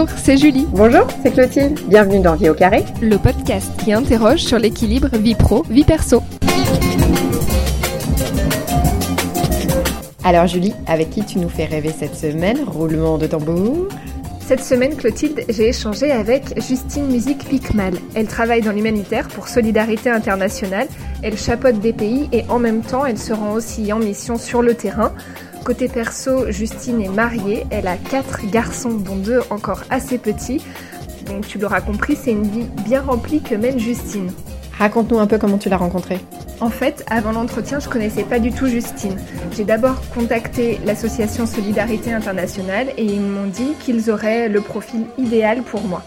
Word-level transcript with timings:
Bonjour, 0.00 0.16
c'est 0.16 0.36
Julie. 0.36 0.64
Bonjour, 0.70 1.08
c'est 1.24 1.32
Clotilde. 1.32 1.80
Bienvenue 1.88 2.20
dans 2.20 2.36
Vie 2.36 2.48
au 2.48 2.54
carré, 2.54 2.84
le 3.02 3.18
podcast 3.18 3.68
qui 3.82 3.92
interroge 3.92 4.38
sur 4.38 4.56
l'équilibre 4.56 5.08
vie 5.18 5.34
pro, 5.34 5.64
vie 5.68 5.82
perso. 5.82 6.22
Alors 10.22 10.46
Julie, 10.46 10.72
avec 10.86 11.10
qui 11.10 11.24
tu 11.24 11.40
nous 11.40 11.48
fais 11.48 11.64
rêver 11.64 11.90
cette 11.90 12.14
semaine? 12.14 12.58
Roulement 12.64 13.18
de 13.18 13.26
tambour. 13.26 13.88
Cette 14.46 14.62
semaine, 14.62 14.94
Clotilde, 14.94 15.42
j'ai 15.48 15.68
échangé 15.68 16.12
avec 16.12 16.58
Justine 16.62 17.06
Musique 17.08 17.48
Picmal. 17.48 17.94
Elle 18.14 18.28
travaille 18.28 18.62
dans 18.62 18.72
l'humanitaire 18.72 19.26
pour 19.26 19.48
Solidarité 19.48 20.10
Internationale. 20.10 20.86
Elle 21.22 21.36
chapeaute 21.36 21.80
des 21.80 21.92
pays 21.92 22.28
et 22.32 22.44
en 22.48 22.60
même 22.60 22.82
temps, 22.82 23.04
elle 23.04 23.18
se 23.18 23.32
rend 23.32 23.52
aussi 23.52 23.92
en 23.92 23.98
mission 23.98 24.38
sur 24.38 24.62
le 24.62 24.74
terrain. 24.74 25.12
Côté 25.68 25.86
perso, 25.86 26.50
Justine 26.50 27.02
est 27.02 27.10
mariée, 27.10 27.66
elle 27.68 27.88
a 27.88 27.98
quatre 27.98 28.46
garçons 28.46 28.94
dont 28.94 29.16
deux 29.16 29.42
encore 29.50 29.82
assez 29.90 30.16
petits. 30.16 30.64
Donc 31.26 31.46
tu 31.46 31.58
l'auras 31.58 31.82
compris, 31.82 32.16
c'est 32.16 32.30
une 32.30 32.48
vie 32.48 32.64
bien 32.86 33.02
remplie 33.02 33.42
que 33.42 33.54
mène 33.54 33.78
Justine. 33.78 34.32
Raconte-nous 34.78 35.18
un 35.18 35.26
peu 35.26 35.36
comment 35.36 35.58
tu 35.58 35.68
l'as 35.68 35.76
rencontrée. 35.76 36.20
En 36.60 36.70
fait, 36.70 37.04
avant 37.10 37.32
l'entretien, 37.32 37.80
je 37.80 37.88
connaissais 37.90 38.22
pas 38.22 38.38
du 38.38 38.50
tout 38.50 38.66
Justine. 38.66 39.18
J'ai 39.54 39.64
d'abord 39.64 40.00
contacté 40.14 40.80
l'association 40.86 41.44
Solidarité 41.44 42.14
Internationale 42.14 42.86
et 42.96 43.04
ils 43.04 43.20
m'ont 43.20 43.48
dit 43.48 43.74
qu'ils 43.78 44.10
auraient 44.10 44.48
le 44.48 44.62
profil 44.62 45.04
idéal 45.18 45.60
pour 45.60 45.82
moi. 45.82 46.02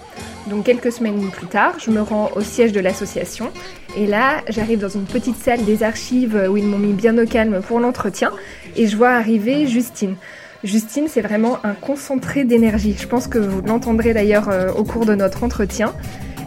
Donc 0.47 0.65
quelques 0.65 0.91
semaines 0.91 1.29
plus 1.29 1.47
tard, 1.47 1.75
je 1.79 1.91
me 1.91 2.01
rends 2.01 2.31
au 2.35 2.41
siège 2.41 2.71
de 2.71 2.79
l'association 2.79 3.51
et 3.95 4.07
là, 4.07 4.41
j'arrive 4.49 4.79
dans 4.79 4.89
une 4.89 5.05
petite 5.05 5.37
salle 5.37 5.63
des 5.65 5.83
archives 5.83 6.47
où 6.49 6.57
ils 6.57 6.65
m'ont 6.65 6.79
mis 6.79 6.93
bien 6.93 7.17
au 7.17 7.25
calme 7.25 7.61
pour 7.61 7.79
l'entretien 7.79 8.31
et 8.75 8.87
je 8.87 8.97
vois 8.97 9.11
arriver 9.11 9.67
Justine. 9.67 10.15
Justine, 10.63 11.05
c'est 11.07 11.21
vraiment 11.21 11.57
un 11.63 11.73
concentré 11.73 12.43
d'énergie. 12.43 12.95
Je 12.99 13.07
pense 13.07 13.27
que 13.27 13.39
vous 13.39 13.61
l'entendrez 13.61 14.13
d'ailleurs 14.13 14.49
euh, 14.49 14.71
au 14.71 14.83
cours 14.83 15.07
de 15.07 15.15
notre 15.15 15.43
entretien. 15.43 15.93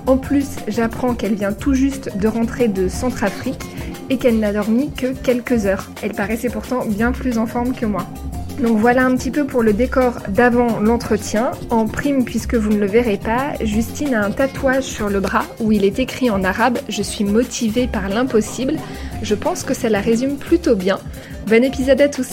En 0.06 0.18
plus, 0.18 0.46
j'apprends 0.68 1.14
qu'elle 1.14 1.34
vient 1.34 1.52
tout 1.52 1.74
juste 1.74 2.16
de 2.16 2.28
rentrer 2.28 2.68
de 2.68 2.88
Centrafrique 2.88 3.64
et 4.10 4.18
qu'elle 4.18 4.38
n'a 4.38 4.52
dormi 4.52 4.92
que 4.92 5.12
quelques 5.14 5.66
heures. 5.66 5.90
Elle 6.02 6.12
paraissait 6.12 6.50
pourtant 6.50 6.84
bien 6.84 7.10
plus 7.10 7.38
en 7.38 7.46
forme 7.46 7.74
que 7.74 7.86
moi. 7.86 8.06
Donc 8.60 8.78
voilà 8.78 9.04
un 9.04 9.16
petit 9.16 9.30
peu 9.30 9.44
pour 9.44 9.62
le 9.62 9.72
décor 9.72 10.14
d'avant 10.28 10.80
l'entretien. 10.80 11.50
En 11.70 11.86
prime, 11.86 12.24
puisque 12.24 12.54
vous 12.54 12.70
ne 12.70 12.78
le 12.78 12.86
verrez 12.86 13.18
pas, 13.18 13.54
Justine 13.60 14.14
a 14.14 14.24
un 14.24 14.30
tatouage 14.30 14.84
sur 14.84 15.08
le 15.08 15.20
bras 15.20 15.44
où 15.60 15.72
il 15.72 15.84
est 15.84 15.98
écrit 15.98 16.30
en 16.30 16.44
arabe 16.44 16.78
Je 16.88 17.02
suis 17.02 17.24
motivée 17.24 17.86
par 17.86 18.08
l'impossible. 18.08 18.74
Je 19.22 19.34
pense 19.34 19.64
que 19.64 19.74
ça 19.74 19.88
la 19.88 20.00
résume 20.00 20.36
plutôt 20.36 20.76
bien. 20.76 20.98
Bon 21.46 21.62
épisode 21.62 22.00
à 22.00 22.08
tous! 22.08 22.30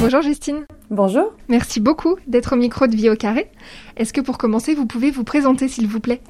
Bonjour 0.00 0.22
Justine. 0.22 0.66
Bonjour. 0.90 1.32
Merci 1.48 1.80
beaucoup 1.80 2.16
d'être 2.26 2.52
au 2.52 2.56
micro 2.56 2.86
de 2.86 2.94
Vie 2.94 3.10
au 3.10 3.16
carré. 3.16 3.50
Est-ce 3.96 4.12
que 4.12 4.20
pour 4.20 4.38
commencer, 4.38 4.74
vous 4.74 4.86
pouvez 4.86 5.10
vous 5.10 5.24
présenter 5.24 5.66
s'il 5.68 5.88
vous 5.88 6.00
plaît? 6.00 6.20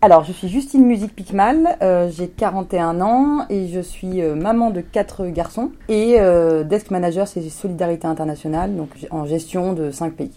Alors, 0.00 0.22
je 0.22 0.30
suis 0.30 0.48
Justine 0.48 0.86
Musique 0.86 1.12
Picmal, 1.12 1.76
euh, 1.82 2.08
j'ai 2.08 2.28
41 2.28 3.00
ans 3.00 3.46
et 3.50 3.66
je 3.66 3.80
suis 3.80 4.22
euh, 4.22 4.36
maman 4.36 4.70
de 4.70 4.80
quatre 4.80 5.26
garçons 5.26 5.72
et 5.88 6.20
euh, 6.20 6.62
desk 6.62 6.92
manager 6.92 7.26
c'est 7.26 7.42
Solidarité 7.48 8.06
Internationale, 8.06 8.76
donc 8.76 8.90
en 9.10 9.26
gestion 9.26 9.72
de 9.72 9.90
5 9.90 10.12
pays. 10.12 10.30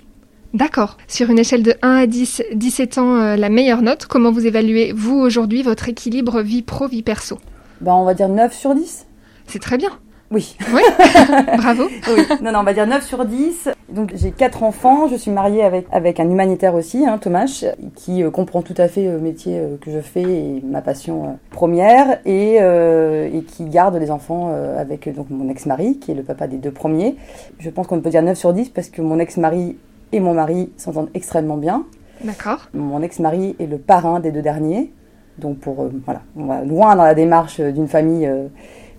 D'accord. 0.55 0.97
Sur 1.07 1.29
une 1.29 1.37
échelle 1.37 1.61
de 1.61 1.75
1 1.83 1.91
à 1.91 2.07
10, 2.07 2.43
17 2.55 2.97
ans, 2.97 3.35
la 3.35 3.49
meilleure 3.49 3.83
note, 3.83 4.07
comment 4.07 4.31
vous 4.31 4.47
évaluez, 4.47 4.93
vous, 4.93 5.17
aujourd'hui, 5.19 5.61
votre 5.61 5.87
équilibre 5.87 6.41
vie 6.41 6.63
pro-vie 6.63 7.03
perso? 7.03 7.37
Ben, 7.81 7.93
On 7.93 8.03
va 8.03 8.15
dire 8.15 8.29
9 8.29 8.53
sur 8.53 8.73
10. 8.73 9.05
C'est 9.45 9.61
très 9.61 9.77
bien. 9.77 9.91
Oui. 10.31 10.55
Oui. 10.73 10.81
Bravo. 11.57 11.83
Oui. 12.07 12.23
Non, 12.41 12.53
non, 12.53 12.59
on 12.59 12.63
va 12.63 12.73
dire 12.73 12.87
9 12.87 13.05
sur 13.05 13.25
10. 13.25 13.69
Donc 13.89 14.13
j'ai 14.15 14.31
quatre 14.31 14.63
enfants. 14.63 15.09
Je 15.09 15.15
suis 15.15 15.29
mariée 15.29 15.61
avec, 15.61 15.87
avec 15.91 16.21
un 16.21 16.29
humanitaire 16.29 16.73
aussi, 16.73 17.05
hein, 17.05 17.17
Thomas, 17.17 17.65
qui 17.95 18.23
euh, 18.23 18.31
comprend 18.31 18.61
tout 18.61 18.73
à 18.77 18.87
fait 18.87 19.03
le 19.03 19.19
métier 19.19 19.59
euh, 19.59 19.75
que 19.79 19.91
je 19.91 19.99
fais 19.99 20.21
et 20.21 20.63
ma 20.65 20.81
passion 20.81 21.25
euh, 21.25 21.27
première, 21.49 22.19
et, 22.25 22.55
et, 22.55 23.43
qui 23.43 23.65
garde 23.65 23.95
les 23.97 24.09
enfants 24.09 24.53
avec 24.77 25.13
donc 25.13 25.29
mon 25.29 25.49
ex-mari, 25.49 25.99
qui 25.99 26.11
est 26.11 26.15
le 26.15 26.23
papa 26.23 26.47
des 26.47 26.57
deux 26.57 26.71
premiers. 26.71 27.17
Je 27.59 27.69
pense 27.69 27.87
qu'on 27.87 27.99
peut 27.99 28.09
dire 28.09 28.23
9 28.23 28.37
sur 28.37 28.53
10 28.53 28.69
parce 28.69 28.89
que 28.89 29.01
mon 29.01 29.19
ex-mari 29.19 29.77
et 30.13 30.19
mon 30.19 30.33
mari 30.33 30.71
s'entendent 30.77 31.09
extrêmement 31.13 31.57
bien. 31.57 31.85
D'accord. 32.23 32.69
Mon 32.73 33.01
ex-mari 33.01 33.55
est 33.59 33.65
le 33.65 33.77
parrain 33.77 34.19
des 34.19 34.31
deux 34.31 34.41
derniers. 34.41 34.93
Donc 35.37 35.59
pour 35.59 35.89
voilà, 36.05 36.21
on 36.37 36.45
va 36.45 36.63
loin 36.63 36.95
dans 36.95 37.03
la 37.03 37.15
démarche 37.15 37.59
d'une 37.59 37.87
famille 37.87 38.29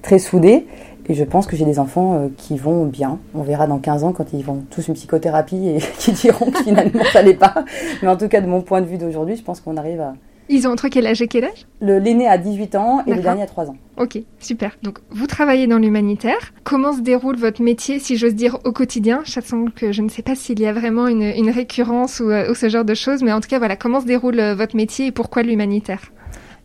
très 0.03 0.19
soudée. 0.19 0.67
Et 1.09 1.15
je 1.15 1.25
pense 1.25 1.47
que 1.47 1.57
j'ai 1.57 1.65
des 1.65 1.79
enfants 1.79 2.15
euh, 2.15 2.29
qui 2.37 2.57
vont 2.57 2.87
bien. 2.87 3.19
On 3.35 3.43
verra 3.43 3.67
dans 3.67 3.79
15 3.79 4.05
ans 4.05 4.13
quand 4.13 4.33
ils 4.33 4.45
vont 4.45 4.63
tous 4.71 4.89
une 4.89 4.95
psychothérapie 4.95 5.69
et 5.69 5.79
qui 5.99 6.13
diront 6.13 6.51
que 6.51 6.63
finalement 6.63 7.03
ça 7.13 7.23
n'allait 7.23 7.35
pas. 7.35 7.65
Mais 8.03 8.09
en 8.09 8.17
tout 8.17 8.29
cas, 8.29 8.41
de 8.41 8.47
mon 8.47 8.63
point 8.63 8.81
de 8.81 8.87
vue 8.87 8.99
d'aujourd'hui, 8.99 9.37
je 9.37 9.43
pense 9.43 9.61
qu'on 9.61 9.77
arrive 9.77 10.01
à. 10.01 10.15
Ils 10.49 10.67
ont 10.67 10.73
entre 10.73 10.89
quel 10.89 11.07
âge 11.07 11.23
et 11.23 11.29
quel 11.29 11.45
âge? 11.45 11.67
L'aîné 11.81 12.27
a 12.29 12.37
18 12.37 12.75
ans 12.75 13.03
et 13.07 13.15
le 13.15 13.23
dernier 13.23 13.43
a 13.43 13.47
3 13.47 13.71
ans. 13.71 13.77
Ok, 13.97 14.19
super. 14.39 14.77
Donc 14.83 14.99
vous 15.11 15.27
travaillez 15.27 15.67
dans 15.67 15.79
l'humanitaire. 15.79 16.53
Comment 16.65 16.93
se 16.93 17.01
déroule 17.01 17.37
votre 17.37 17.63
métier, 17.63 17.99
si 18.01 18.17
j'ose 18.17 18.35
dire, 18.35 18.59
au 18.65 18.73
quotidien? 18.73 19.23
Je 19.25 19.41
que 19.75 19.93
je 19.93 20.03
ne 20.03 20.09
sais 20.09 20.23
pas 20.23 20.35
s'il 20.35 20.61
y 20.61 20.67
a 20.67 20.73
vraiment 20.73 21.07
une, 21.07 21.23
une 21.23 21.51
récurrence 21.51 22.21
ou, 22.21 22.31
euh, 22.31 22.51
ou, 22.51 22.55
ce 22.55 22.69
genre 22.69 22.85
de 22.85 22.95
choses, 22.95 23.23
mais 23.23 23.33
en 23.33 23.41
tout 23.41 23.49
cas, 23.49 23.59
voilà, 23.59 23.77
comment 23.77 24.01
se 24.01 24.07
déroule 24.07 24.41
euh, 24.41 24.55
votre 24.55 24.77
métier 24.77 25.07
et 25.07 25.13
pourquoi 25.13 25.43
l'humanitaire? 25.43 26.13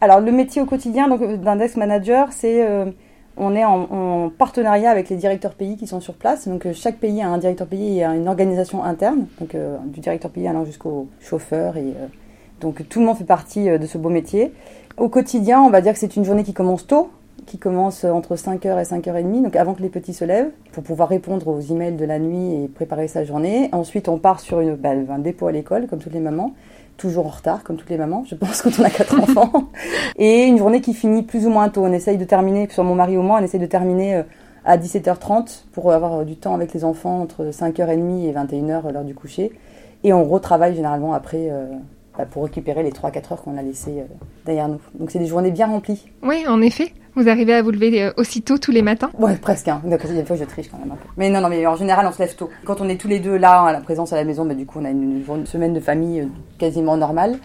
Alors 0.01 0.19
le 0.19 0.31
métier 0.31 0.61
au 0.61 0.65
quotidien 0.65 1.07
d'un 1.07 1.55
desk 1.55 1.75
manager, 1.75 2.27
c'est 2.31 2.63
on 3.37 3.55
est 3.55 3.65
en, 3.65 4.29
partenariat 4.29 4.89
avec 4.89 5.09
les 5.09 5.15
directeurs 5.15 5.53
pays 5.53 5.77
qui 5.77 5.87
sont 5.87 5.99
sur 5.99 6.13
place. 6.13 6.47
Donc 6.47 6.65
euh, 6.65 6.73
chaque 6.73 6.97
pays 6.97 7.21
a 7.21 7.29
un 7.29 7.37
directeur 7.37 7.67
pays 7.67 7.99
et 7.99 8.03
une 8.03 8.27
organisation 8.27 8.83
interne, 8.83 9.27
donc 9.39 9.55
euh, 9.55 9.77
du 9.85 9.99
directeur 9.99 10.31
pays 10.31 10.47
allant 10.47 10.65
jusqu'au 10.65 11.07
chauffeur. 11.19 11.77
Et, 11.77 11.81
euh, 11.81 12.07
donc 12.61 12.87
tout 12.89 12.99
le 12.99 13.05
monde 13.05 13.17
fait 13.17 13.23
partie 13.23 13.65
de 13.65 13.85
ce 13.85 13.97
beau 13.97 14.09
métier. 14.09 14.51
Au 14.97 15.09
quotidien, 15.09 15.61
on 15.61 15.69
va 15.69 15.81
dire 15.81 15.93
que 15.93 15.99
c'est 15.99 16.15
une 16.15 16.25
journée 16.25 16.43
qui 16.43 16.53
commence 16.53 16.87
tôt, 16.87 17.09
qui 17.45 17.59
commence 17.59 18.03
entre 18.03 18.35
5h 18.35 18.65
et 18.65 18.83
5h30, 18.83 19.43
donc 19.43 19.55
avant 19.55 19.75
que 19.75 19.83
les 19.83 19.89
petits 19.89 20.13
se 20.13 20.25
lèvent, 20.25 20.49
pour 20.71 20.83
pouvoir 20.83 21.07
répondre 21.07 21.47
aux 21.47 21.61
emails 21.61 21.95
de 21.95 22.05
la 22.05 22.17
nuit 22.17 22.63
et 22.63 22.67
préparer 22.67 23.07
sa 23.07 23.23
journée. 23.23 23.69
Ensuite, 23.73 24.09
on 24.09 24.17
part 24.17 24.39
sur 24.39 24.59
une, 24.59 24.75
bah, 24.75 24.89
un 25.09 25.19
dépôt 25.19 25.47
à 25.47 25.51
l'école, 25.51 25.85
comme 25.85 25.99
toutes 25.99 26.13
les 26.13 26.19
mamans 26.19 26.53
toujours 26.97 27.27
en 27.27 27.29
retard, 27.29 27.63
comme 27.63 27.77
toutes 27.77 27.89
les 27.89 27.97
mamans, 27.97 28.23
je 28.27 28.35
pense, 28.35 28.61
quand 28.63 28.71
on 28.79 28.83
a 28.83 28.89
quatre 28.89 29.19
enfants. 29.19 29.69
Et 30.17 30.45
une 30.45 30.57
journée 30.57 30.81
qui 30.81 30.93
finit 30.93 31.23
plus 31.23 31.45
ou 31.45 31.49
moins 31.49 31.69
tôt. 31.69 31.85
On 31.85 31.93
essaye 31.93 32.17
de 32.17 32.25
terminer, 32.25 32.67
sur 32.69 32.83
mon 32.83 32.95
mari 32.95 33.17
ou 33.17 33.21
moi, 33.21 33.39
on 33.39 33.43
essaye 33.43 33.59
de 33.59 33.65
terminer 33.65 34.15
euh, 34.15 34.23
à 34.65 34.77
17h30 34.77 35.65
pour 35.71 35.91
avoir 35.91 36.13
euh, 36.13 36.23
du 36.25 36.35
temps 36.35 36.55
avec 36.55 36.73
les 36.73 36.83
enfants 36.83 37.21
entre 37.21 37.45
5h30 37.45 38.27
et 38.27 38.33
21h, 38.33 38.91
l'heure 38.91 39.03
du 39.03 39.15
coucher. 39.15 39.51
Et 40.03 40.13
on 40.13 40.25
retravaille 40.25 40.75
généralement 40.75 41.13
après 41.13 41.47
euh, 41.49 41.65
bah, 42.17 42.25
pour 42.25 42.43
récupérer 42.43 42.83
les 42.83 42.91
3-4 42.91 43.33
heures 43.33 43.41
qu'on 43.43 43.57
a 43.57 43.61
laissées 43.61 44.03
derrière 44.45 44.67
nous. 44.67 44.81
Donc 44.95 45.11
c'est 45.11 45.19
des 45.19 45.25
journées 45.25 45.51
bien 45.51 45.67
remplies. 45.67 46.11
Oui, 46.23 46.45
en 46.47 46.61
effet. 46.61 46.91
Vous 47.17 47.29
arrivez 47.29 47.55
à 47.55 47.63
vous 47.63 47.71
lever 47.71 48.03
euh, 48.03 48.11
aussitôt 48.17 48.59
tous 48.59 48.69
les 48.69 48.83
matins? 48.83 49.09
Ouais, 49.17 49.35
presque. 49.37 49.67
Hein. 49.69 49.81
Donc, 49.83 50.05
des 50.05 50.23
fois, 50.23 50.35
je 50.35 50.43
triche 50.43 50.69
quand 50.69 50.77
même 50.77 50.91
un 50.91 50.97
peu. 50.97 51.07
Mais 51.17 51.31
non, 51.31 51.41
non, 51.41 51.49
mais 51.49 51.65
en 51.65 51.75
général, 51.75 52.05
on 52.05 52.11
se 52.11 52.19
lève 52.19 52.35
tôt. 52.35 52.51
Quand 52.63 52.79
on 52.79 52.87
est 52.87 53.01
tous 53.01 53.07
les 53.07 53.19
deux 53.19 53.37
là, 53.37 53.63
à 53.63 53.71
la 53.71 53.81
présence 53.81 54.13
à 54.13 54.17
la 54.17 54.23
maison, 54.23 54.45
bah, 54.45 54.53
du 54.53 54.67
coup, 54.67 54.77
on 54.79 54.85
a 54.85 54.91
une, 54.91 55.23
semaine 55.47 55.73
de 55.73 55.79
famille 55.79 56.19
euh, 56.19 56.25
quasiment 56.59 56.95
normale. 56.95 57.39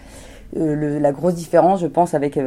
Euh, 0.59 1.01
la 1.01 1.13
grosse 1.13 1.37
différence, 1.37 1.81
je 1.81 1.87
pense, 1.87 2.13
avec 2.13 2.39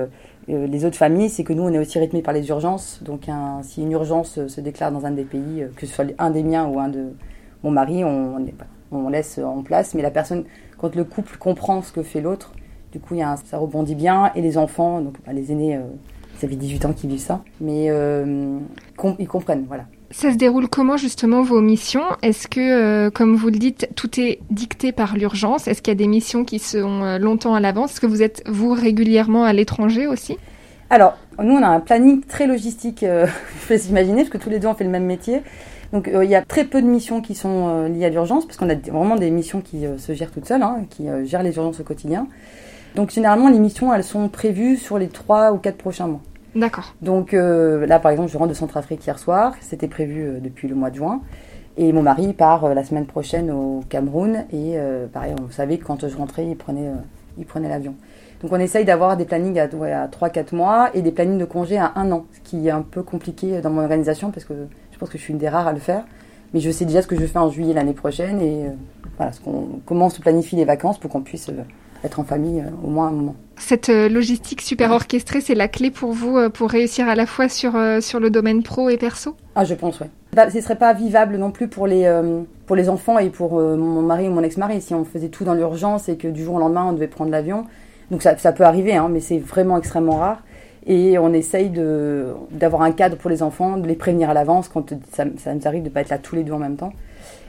les 0.47 0.85
autres 0.85 0.97
familles, 0.97 1.31
c'est 1.31 1.43
que 1.43 1.53
nous, 1.53 1.63
on 1.63 1.73
est 1.73 1.79
aussi 1.79 1.97
rythmés 1.97 2.21
par 2.21 2.35
les 2.35 2.47
urgences. 2.47 2.99
Donc, 3.01 3.23
si 3.63 3.81
une 3.81 3.93
urgence 3.93 4.45
se 4.45 4.61
déclare 4.61 4.91
dans 4.91 5.07
un 5.07 5.11
des 5.11 5.23
pays, 5.23 5.65
que 5.75 5.87
ce 5.87 5.95
soit 5.95 6.05
un 6.19 6.29
des 6.29 6.43
miens 6.43 6.67
ou 6.67 6.79
un 6.79 6.89
de 6.89 7.13
mon 7.63 7.71
mari, 7.71 8.03
on, 8.03 9.09
laisse 9.09 9.39
en 9.39 9.63
place. 9.63 9.95
Mais 9.95 10.03
la 10.03 10.11
personne, 10.11 10.43
quand 10.77 10.95
le 10.95 11.03
couple 11.03 11.37
comprend 11.39 11.81
ce 11.81 11.91
que 11.91 12.03
fait 12.03 12.21
l'autre, 12.21 12.51
du 12.91 12.99
coup, 12.99 13.15
y 13.15 13.23
a 13.23 13.35
ça 13.37 13.57
rebondit 13.57 13.95
bien. 13.95 14.31
Et 14.35 14.41
les 14.43 14.59
enfants, 14.59 15.01
donc 15.01 15.15
bah, 15.25 15.33
les 15.33 15.51
aînés 15.51 15.79
ça 16.39 16.47
fait 16.47 16.55
18 16.55 16.85
ans 16.85 16.93
qu'ils 16.93 17.09
vivent 17.09 17.19
ça, 17.19 17.41
mais 17.61 17.87
euh, 17.89 18.59
ils 19.19 19.27
comprennent, 19.27 19.65
voilà. 19.67 19.85
Ça 20.11 20.31
se 20.31 20.37
déroule 20.37 20.67
comment 20.67 20.97
justement 20.97 21.41
vos 21.43 21.61
missions? 21.61 22.03
Est-ce 22.21 22.47
que, 22.47 22.59
euh, 22.59 23.09
comme 23.09 23.35
vous 23.35 23.49
le 23.49 23.57
dites, 23.57 23.89
tout 23.95 24.19
est 24.19 24.39
dicté 24.49 24.91
par 24.91 25.15
l'urgence? 25.15 25.67
Est-ce 25.67 25.81
qu'il 25.81 25.91
y 25.91 25.95
a 25.95 25.97
des 25.97 26.07
missions 26.07 26.45
qui 26.45 26.59
sont 26.59 27.01
euh, 27.01 27.17
longtemps 27.17 27.55
à 27.55 27.59
l'avance? 27.59 27.93
Est-ce 27.93 28.01
que 28.01 28.05
vous 28.05 28.21
êtes, 28.21 28.43
vous, 28.47 28.73
régulièrement 28.73 29.43
à 29.43 29.53
l'étranger 29.53 30.07
aussi? 30.07 30.37
Alors, 30.89 31.17
nous, 31.41 31.53
on 31.53 31.63
a 31.63 31.67
un 31.67 31.79
planning 31.79 32.21
très 32.21 32.47
logistique, 32.47 32.99
je 33.03 33.67
peux 33.67 33.77
s'imaginer, 33.77 34.17
parce 34.17 34.29
que 34.29 34.37
tous 34.37 34.49
les 34.49 34.59
deux, 34.59 34.67
on 34.67 34.75
fait 34.75 34.83
le 34.83 34.89
même 34.89 35.05
métier. 35.05 35.41
Donc, 35.91 36.09
il 36.11 36.29
y 36.29 36.35
a 36.35 36.41
très 36.41 36.65
peu 36.65 36.81
de 36.81 36.87
missions 36.87 37.21
qui 37.21 37.35
sont 37.35 37.85
liées 37.85 38.05
à 38.05 38.09
l'urgence, 38.09 38.45
parce 38.45 38.57
qu'on 38.57 38.69
a 38.69 38.75
vraiment 38.75 39.15
des 39.15 39.31
missions 39.31 39.61
qui 39.61 39.85
se 39.97 40.13
gèrent 40.13 40.31
toutes 40.31 40.45
seules, 40.45 40.61
hein, 40.61 40.85
qui 40.89 41.05
gèrent 41.25 41.43
les 41.43 41.55
urgences 41.55 41.79
au 41.79 41.83
quotidien. 41.83 42.27
Donc 42.95 43.09
généralement, 43.09 43.49
les 43.49 43.59
missions, 43.59 43.93
elles 43.93 44.03
sont 44.03 44.29
prévues 44.29 44.77
sur 44.77 44.97
les 44.97 45.09
3 45.09 45.51
ou 45.51 45.57
4 45.57 45.75
prochains 45.75 46.07
mois. 46.07 46.21
D'accord. 46.55 46.93
Donc 47.01 47.33
euh, 47.33 47.85
là, 47.85 47.99
par 47.99 48.11
exemple, 48.11 48.31
je 48.31 48.37
rentre 48.37 48.49
de 48.49 48.55
Centrafrique 48.55 49.05
hier 49.05 49.19
soir. 49.19 49.53
C'était 49.59 49.89
prévu 49.89 50.21
euh, 50.21 50.39
depuis 50.39 50.69
le 50.69 50.75
mois 50.75 50.89
de 50.89 50.95
juin. 50.95 51.21
Et 51.77 51.91
mon 51.91 52.01
mari 52.01 52.31
part 52.31 52.63
euh, 52.63 52.73
la 52.73 52.85
semaine 52.85 53.05
prochaine 53.05 53.51
au 53.51 53.81
Cameroun. 53.89 54.45
Et 54.53 54.77
pareil, 55.11 55.35
on 55.45 55.51
savait 55.51 55.77
que 55.77 55.83
quand 55.83 56.07
je 56.07 56.15
rentrais, 56.15 56.47
il 56.47 56.55
prenait, 56.55 56.89
il 57.37 57.45
prenait 57.45 57.67
l'avion. 57.67 57.95
Donc 58.41 58.53
on 58.53 58.59
essaye 58.59 58.85
d'avoir 58.85 59.17
des 59.17 59.25
plannings 59.25 59.59
à, 59.59 59.63
à 59.63 60.07
3-4 60.07 60.55
mois 60.55 60.89
et 60.93 61.01
des 61.01 61.11
plannings 61.11 61.37
de 61.37 61.45
congé 61.45 61.77
à 61.77 61.91
un 61.95 62.11
an, 62.11 62.25
ce 62.31 62.39
qui 62.41 62.67
est 62.67 62.71
un 62.71 62.81
peu 62.81 63.03
compliqué 63.03 63.59
dans 63.59 63.69
mon 63.69 63.81
organisation 63.81 64.31
parce 64.31 64.45
que 64.45 64.53
je 64.91 64.97
pense 64.97 65.09
que 65.09 65.17
je 65.17 65.23
suis 65.23 65.33
une 65.33 65.39
des 65.39 65.49
rares 65.49 65.67
à 65.67 65.73
le 65.73 65.79
faire. 65.79 66.05
Mais 66.53 66.61
je 66.61 66.71
sais 66.71 66.85
déjà 66.85 67.01
ce 67.01 67.07
que 67.07 67.19
je 67.19 67.25
fais 67.25 67.39
en 67.39 67.49
juillet 67.49 67.73
l'année 67.73 67.93
prochaine 67.93 68.39
et 68.39 68.67
voilà, 69.17 69.33
ce 69.33 69.41
qu'on, 69.41 69.81
comment 69.85 70.09
se 70.09 70.21
planifie 70.21 70.55
les 70.55 70.63
vacances 70.63 70.97
pour 70.97 71.11
qu'on 71.11 71.21
puisse 71.21 71.51
être 72.05 72.19
en 72.19 72.23
famille 72.23 72.63
au 72.83 72.89
moins 72.89 73.07
un 73.07 73.11
moment. 73.11 73.35
Cette 73.57 73.87
logistique 73.87 74.61
super 74.61 74.91
orchestrée, 74.91 75.41
c'est 75.41 75.55
la 75.55 75.67
clé 75.67 75.91
pour 75.91 76.11
vous 76.11 76.49
pour 76.49 76.69
réussir 76.69 77.07
à 77.07 77.15
la 77.15 77.25
fois 77.25 77.49
sur, 77.49 77.73
sur 78.01 78.19
le 78.19 78.29
domaine 78.29 78.63
pro 78.63 78.89
et 78.89 78.97
perso? 78.97 79.35
Ah, 79.55 79.63
je 79.63 79.73
pense, 79.73 79.99
oui. 79.99 80.07
Bah, 80.33 80.49
ce 80.49 80.59
serait 80.59 80.77
pas 80.77 80.93
vivable 80.93 81.37
non 81.37 81.51
plus 81.51 81.67
pour 81.69 81.87
les, 81.87 82.09
pour 82.65 82.75
les 82.75 82.89
enfants 82.89 83.17
et 83.17 83.29
pour 83.29 83.53
mon 83.53 84.01
mari 84.01 84.27
ou 84.27 84.31
mon 84.31 84.43
ex-mari 84.43 84.81
si 84.81 84.93
on 84.93 85.05
faisait 85.05 85.29
tout 85.29 85.45
dans 85.45 85.53
l'urgence 85.53 86.09
et 86.09 86.17
que 86.17 86.27
du 86.27 86.43
jour 86.43 86.55
au 86.55 86.59
lendemain 86.59 86.85
on 86.85 86.93
devait 86.93 87.07
prendre 87.07 87.31
l'avion. 87.31 87.65
Donc 88.11 88.21
ça, 88.21 88.37
ça 88.37 88.51
peut 88.51 88.65
arriver, 88.65 88.95
hein, 88.95 89.09
mais 89.09 89.21
c'est 89.21 89.39
vraiment 89.39 89.77
extrêmement 89.77 90.17
rare. 90.17 90.43
Et 90.85 91.17
on 91.17 91.33
essaye 91.33 91.71
d'avoir 92.51 92.83
un 92.83 92.91
cadre 92.91 93.17
pour 93.17 93.29
les 93.29 93.41
enfants, 93.41 93.77
de 93.77 93.87
les 93.87 93.95
prévenir 93.95 94.29
à 94.29 94.35
l'avance 94.35 94.67
quand 94.67 94.93
ça, 95.11 95.23
ça 95.37 95.53
nous 95.55 95.67
arrive 95.67 95.81
de 95.81 95.89
ne 95.89 95.93
pas 95.93 96.01
être 96.01 96.09
là 96.09 96.19
tous 96.19 96.35
les 96.35 96.43
deux 96.43 96.53
en 96.53 96.59
même 96.59 96.75
temps. 96.75 96.93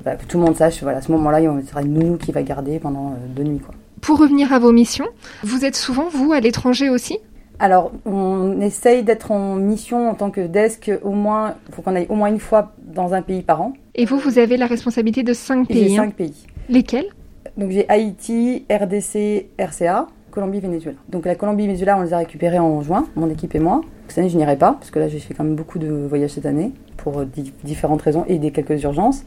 Bah, 0.04 0.16
que 0.16 0.24
tout 0.24 0.38
le 0.38 0.44
monde 0.44 0.56
sache, 0.56 0.82
voilà, 0.82 0.98
à 0.98 1.02
ce 1.02 1.12
moment-là, 1.12 1.40
il 1.40 1.66
sera 1.66 1.82
une 1.82 1.92
nounou 1.92 2.16
qui 2.16 2.32
va 2.32 2.42
garder 2.42 2.78
pendant 2.78 3.14
deux 3.34 3.42
nuits. 3.42 3.58
Quoi. 3.58 3.74
Pour 4.06 4.20
revenir 4.20 4.52
à 4.52 4.60
vos 4.60 4.70
missions, 4.70 5.08
vous 5.42 5.64
êtes 5.64 5.74
souvent, 5.74 6.06
vous, 6.08 6.32
à 6.32 6.38
l'étranger 6.38 6.90
aussi? 6.90 7.18
Alors, 7.58 7.90
on 8.04 8.60
essaye 8.60 9.02
d'être 9.02 9.32
en 9.32 9.56
mission 9.56 10.08
en 10.08 10.14
tant 10.14 10.30
que 10.30 10.42
desk 10.42 10.92
au 11.02 11.10
moins, 11.10 11.56
il 11.68 11.74
faut 11.74 11.82
qu'on 11.82 11.96
aille 11.96 12.06
au 12.08 12.14
moins 12.14 12.28
une 12.28 12.38
fois 12.38 12.72
dans 12.78 13.14
un 13.14 13.22
pays 13.22 13.42
par 13.42 13.60
an. 13.62 13.72
Et 13.96 14.04
vous, 14.04 14.16
vous 14.16 14.38
avez 14.38 14.58
la 14.58 14.66
responsabilité 14.66 15.24
de 15.24 15.32
cinq 15.32 15.66
pays 15.66 15.88
J'ai 15.88 15.96
cinq 15.96 16.14
pays. 16.14 16.46
Lesquels? 16.68 17.08
Donc 17.56 17.72
j'ai 17.72 17.84
Haïti, 17.88 18.64
RDC, 18.70 19.46
RCA, 19.58 20.06
Colombie, 20.30 20.60
Venezuela. 20.60 20.98
Donc 21.08 21.26
la 21.26 21.34
Colombie, 21.34 21.66
Venezuela, 21.66 21.98
on 21.98 22.02
les 22.02 22.12
a 22.12 22.18
récupérés 22.18 22.60
en 22.60 22.82
juin, 22.82 23.08
mon 23.16 23.28
équipe 23.28 23.56
et 23.56 23.58
moi. 23.58 23.80
Cette 24.06 24.18
année, 24.18 24.28
je 24.28 24.36
n'irai 24.36 24.56
pas, 24.56 24.74
parce 24.74 24.92
que 24.92 25.00
là, 25.00 25.08
j'ai 25.08 25.18
fait 25.18 25.34
quand 25.34 25.42
même 25.42 25.56
beaucoup 25.56 25.80
de 25.80 26.06
voyages 26.08 26.30
cette 26.30 26.46
année, 26.46 26.70
pour 26.96 27.24
différentes 27.64 28.02
raisons 28.02 28.24
et 28.28 28.38
des 28.38 28.52
quelques 28.52 28.80
urgences. 28.84 29.24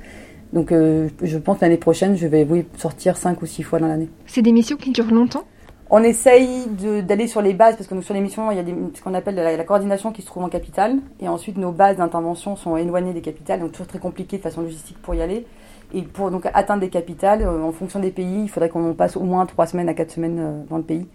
Donc 0.54 0.72
euh, 0.72 1.10
je 1.22 1.38
pense 1.38 1.60
l'année 1.62 1.78
prochaine, 1.78 2.18
je 2.18 2.28
vais 2.28 2.46
oui, 2.50 2.66
sortir 2.78 3.18
cinq 3.18 3.42
ou 3.42 3.46
six 3.46 3.64
fois 3.64 3.80
dans 3.80 3.88
l'année. 3.88 4.10
C'est 4.26 4.42
des 4.42 4.52
missions 4.52 4.78
qui 4.78 4.92
durent 4.92 5.12
longtemps? 5.12 5.44
On 5.92 6.04
essaye 6.04 6.68
d'aller 7.04 7.26
sur 7.26 7.42
les 7.42 7.54
bases, 7.54 7.76
parce 7.76 7.88
que 7.88 7.96
nous, 7.96 8.04
sur 8.04 8.14
les 8.14 8.22
missions, 8.22 8.52
il 8.52 8.58
y 8.58 8.60
a 8.60 8.64
des, 8.64 8.76
ce 8.94 9.02
qu'on 9.02 9.16
appelle 9.16 9.34
la, 9.34 9.58
la, 9.58 9.64
coordination 9.64 10.12
qui 10.12 10.22
se 10.22 10.28
trouve 10.28 10.44
en 10.44 10.50
capitale. 10.50 10.98
Et 11.20 11.28
ensuite, 11.28 11.58
nos 11.58 11.72
bases 11.72 11.98
d'intervention 11.98 12.56
sont 12.56 12.78
éloignées 12.78 13.14
des 13.14 13.22
capitales, 13.22 13.60
donc 13.60 13.72
toujours 13.72 13.88
très 13.88 13.98
compliqué 13.98 14.38
de 14.38 14.44
façon 14.44 14.62
logistique 14.62 14.98
pour 15.02 15.16
y 15.16 15.22
aller. 15.22 15.48
Et 15.94 16.04
pour 16.04 16.30
donc 16.30 16.48
atteindre 16.54 16.82
des 16.82 16.90
capitales, 16.90 17.42
euh, 17.42 17.64
en 17.64 17.72
fonction 17.72 18.00
des 18.00 18.12
pays, 18.12 18.44
il 18.44 18.50
faudrait 18.50 18.70
qu'on 18.70 18.94
passe 18.94 19.18
au 19.18 19.24
moins 19.24 19.48
trois 19.48 19.66
semaines 19.66 19.90
à 19.90 19.96
quatre 19.96 20.12
semaines 20.12 20.40
euh, 20.40 20.64
dans 20.70 20.78
le 20.78 20.84
pays. 20.84 21.08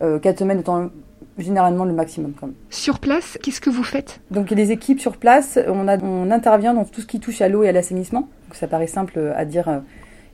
Euh, 0.00 0.20
quatre 0.20 0.38
semaines 0.38 0.60
étant 0.60 0.90
généralement 1.38 1.84
le 1.84 1.92
maximum. 1.92 2.32
Quand 2.38 2.46
même. 2.46 2.56
Sur 2.70 3.00
place, 3.00 3.38
qu'est-ce 3.42 3.60
que 3.60 3.70
vous 3.70 3.82
faites? 3.82 4.20
Donc 4.30 4.50
les 4.50 4.70
équipes 4.70 5.00
sur 5.00 5.16
place, 5.16 5.58
on, 5.66 5.88
a, 5.88 5.98
on 5.98 6.30
intervient 6.30 6.74
dans 6.74 6.84
tout 6.84 7.00
ce 7.00 7.06
qui 7.06 7.18
touche 7.18 7.40
à 7.40 7.48
l'eau 7.48 7.64
et 7.64 7.68
à 7.68 7.72
l'assainissement. 7.72 8.28
Ça 8.54 8.66
paraît 8.66 8.86
simple 8.86 9.32
à 9.36 9.44
dire 9.44 9.82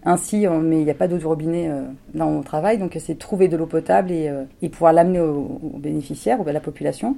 ainsi, 0.04 0.46
mais 0.46 0.78
il 0.78 0.84
n'y 0.84 0.90
a 0.90 0.94
pas 0.94 1.08
d'eau 1.08 1.18
du 1.18 1.26
robinet 1.26 1.70
là 2.14 2.24
où 2.24 2.28
on 2.28 2.42
travaille. 2.42 2.78
Donc 2.78 2.96
c'est 3.00 3.18
trouver 3.18 3.48
de 3.48 3.56
l'eau 3.56 3.66
potable 3.66 4.10
et, 4.12 4.68
pouvoir 4.68 4.92
l'amener 4.92 5.20
aux, 5.20 5.60
aux, 5.62 5.78
bénéficiaires 5.78 6.40
ou 6.40 6.48
à 6.48 6.52
la 6.52 6.60
population. 6.60 7.16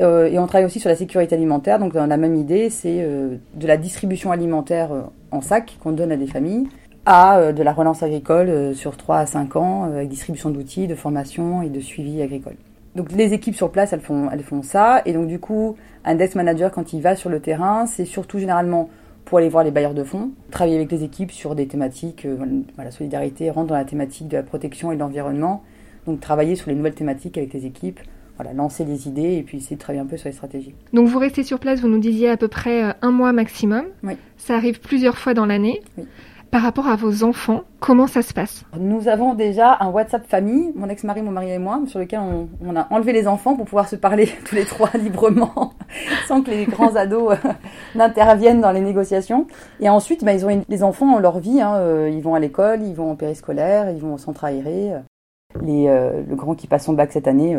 Euh, 0.00 0.26
et 0.26 0.38
on 0.38 0.46
travaille 0.46 0.66
aussi 0.66 0.80
sur 0.80 0.88
la 0.88 0.96
sécurité 0.96 1.34
alimentaire. 1.34 1.78
Donc 1.78 1.92
dans 1.92 2.06
la 2.06 2.16
même 2.16 2.34
idée, 2.34 2.70
c'est 2.70 2.98
euh, 3.00 3.36
de 3.54 3.66
la 3.66 3.76
distribution 3.76 4.32
alimentaire 4.32 4.90
en 5.30 5.40
sac 5.40 5.76
qu'on 5.82 5.92
donne 5.92 6.12
à 6.12 6.16
des 6.16 6.26
familles 6.26 6.66
à 7.06 7.38
euh, 7.38 7.52
de 7.52 7.62
la 7.62 7.72
relance 7.72 8.02
agricole 8.02 8.74
sur 8.74 8.96
3 8.96 9.18
à 9.18 9.26
5 9.26 9.56
ans 9.56 9.84
avec 9.84 10.08
distribution 10.08 10.50
d'outils, 10.50 10.86
de 10.86 10.94
formation 10.94 11.62
et 11.62 11.68
de 11.68 11.80
suivi 11.80 12.22
agricole. 12.22 12.56
Donc 12.94 13.12
les 13.12 13.32
équipes 13.32 13.56
sur 13.56 13.70
place, 13.70 13.92
elles 13.92 14.00
font, 14.00 14.30
elles 14.32 14.42
font 14.42 14.62
ça. 14.62 15.02
Et 15.04 15.12
donc 15.12 15.26
du 15.26 15.38
coup, 15.38 15.76
un 16.04 16.14
desk 16.14 16.34
manager, 16.34 16.70
quand 16.70 16.92
il 16.92 17.02
va 17.02 17.16
sur 17.16 17.28
le 17.28 17.40
terrain, 17.40 17.86
c'est 17.86 18.04
surtout 18.04 18.38
généralement 18.38 18.88
pour 19.24 19.38
aller 19.38 19.48
voir 19.48 19.64
les 19.64 19.70
bailleurs 19.70 19.94
de 19.94 20.04
fonds, 20.04 20.30
travailler 20.50 20.76
avec 20.76 20.92
les 20.92 21.02
équipes 21.02 21.32
sur 21.32 21.54
des 21.54 21.66
thématiques, 21.66 22.26
euh, 22.26 22.36
voilà, 22.74 22.90
solidarité 22.90 23.50
rentre 23.50 23.68
dans 23.68 23.74
la 23.74 23.84
thématique 23.84 24.28
de 24.28 24.36
la 24.36 24.42
protection 24.42 24.92
et 24.92 24.96
de 24.96 25.00
l'environnement. 25.00 25.62
Donc 26.06 26.20
travailler 26.20 26.54
sur 26.54 26.68
les 26.68 26.76
nouvelles 26.76 26.94
thématiques 26.94 27.38
avec 27.38 27.54
les 27.54 27.64
équipes, 27.64 28.00
voilà, 28.36 28.52
lancer 28.52 28.84
des 28.84 29.08
idées 29.08 29.36
et 29.36 29.42
puis 29.42 29.58
essayer 29.58 29.76
de 29.76 29.80
travailler 29.80 30.02
un 30.02 30.06
peu 30.06 30.18
sur 30.18 30.28
les 30.28 30.34
stratégies. 30.34 30.74
Donc 30.92 31.08
vous 31.08 31.18
restez 31.18 31.42
sur 31.42 31.58
place, 31.58 31.80
vous 31.80 31.88
nous 31.88 31.98
disiez 31.98 32.28
à 32.28 32.36
peu 32.36 32.48
près 32.48 32.94
un 33.00 33.10
mois 33.10 33.32
maximum. 33.32 33.84
Oui. 34.02 34.14
Ça 34.36 34.56
arrive 34.56 34.80
plusieurs 34.80 35.16
fois 35.16 35.32
dans 35.32 35.46
l'année. 35.46 35.80
Oui. 35.96 36.04
Par 36.54 36.62
rapport 36.62 36.86
à 36.86 36.94
vos 36.94 37.24
enfants, 37.24 37.64
comment 37.80 38.06
ça 38.06 38.22
se 38.22 38.32
passe? 38.32 38.64
Nous 38.78 39.08
avons 39.08 39.34
déjà 39.34 39.76
un 39.80 39.88
WhatsApp 39.88 40.24
famille, 40.24 40.70
mon 40.76 40.88
ex-mari, 40.88 41.20
mon 41.20 41.32
mari 41.32 41.50
et 41.50 41.58
moi, 41.58 41.80
sur 41.88 41.98
lequel 41.98 42.20
on, 42.20 42.76
a 42.76 42.86
enlevé 42.92 43.12
les 43.12 43.26
enfants 43.26 43.56
pour 43.56 43.64
pouvoir 43.64 43.88
se 43.88 43.96
parler 43.96 44.28
tous 44.48 44.54
les 44.54 44.64
trois 44.64 44.90
librement, 44.94 45.72
sans 46.28 46.42
que 46.42 46.52
les 46.52 46.66
grands 46.66 46.94
ados 46.94 47.32
euh, 47.44 47.48
n'interviennent 47.96 48.60
dans 48.60 48.70
les 48.70 48.82
négociations. 48.82 49.48
Et 49.80 49.88
ensuite, 49.88 50.22
bah, 50.22 50.32
ils 50.32 50.46
ont 50.46 50.62
les 50.68 50.82
enfants 50.84 51.16
ont 51.16 51.18
leur 51.18 51.40
vie, 51.40 51.60
hein, 51.60 51.74
euh, 51.74 52.08
ils 52.08 52.22
vont 52.22 52.36
à 52.36 52.38
l'école, 52.38 52.82
ils 52.82 52.94
vont 52.94 53.10
en 53.10 53.16
périscolaire, 53.16 53.90
ils 53.90 54.00
vont 54.00 54.14
au 54.14 54.18
centre 54.18 54.44
aéré. 54.44 54.92
Les, 55.60 55.88
euh, 55.88 56.22
le 56.22 56.36
grand 56.36 56.54
qui 56.54 56.68
passe 56.68 56.84
son 56.84 56.92
bac 56.92 57.10
cette 57.10 57.26
année, 57.26 57.58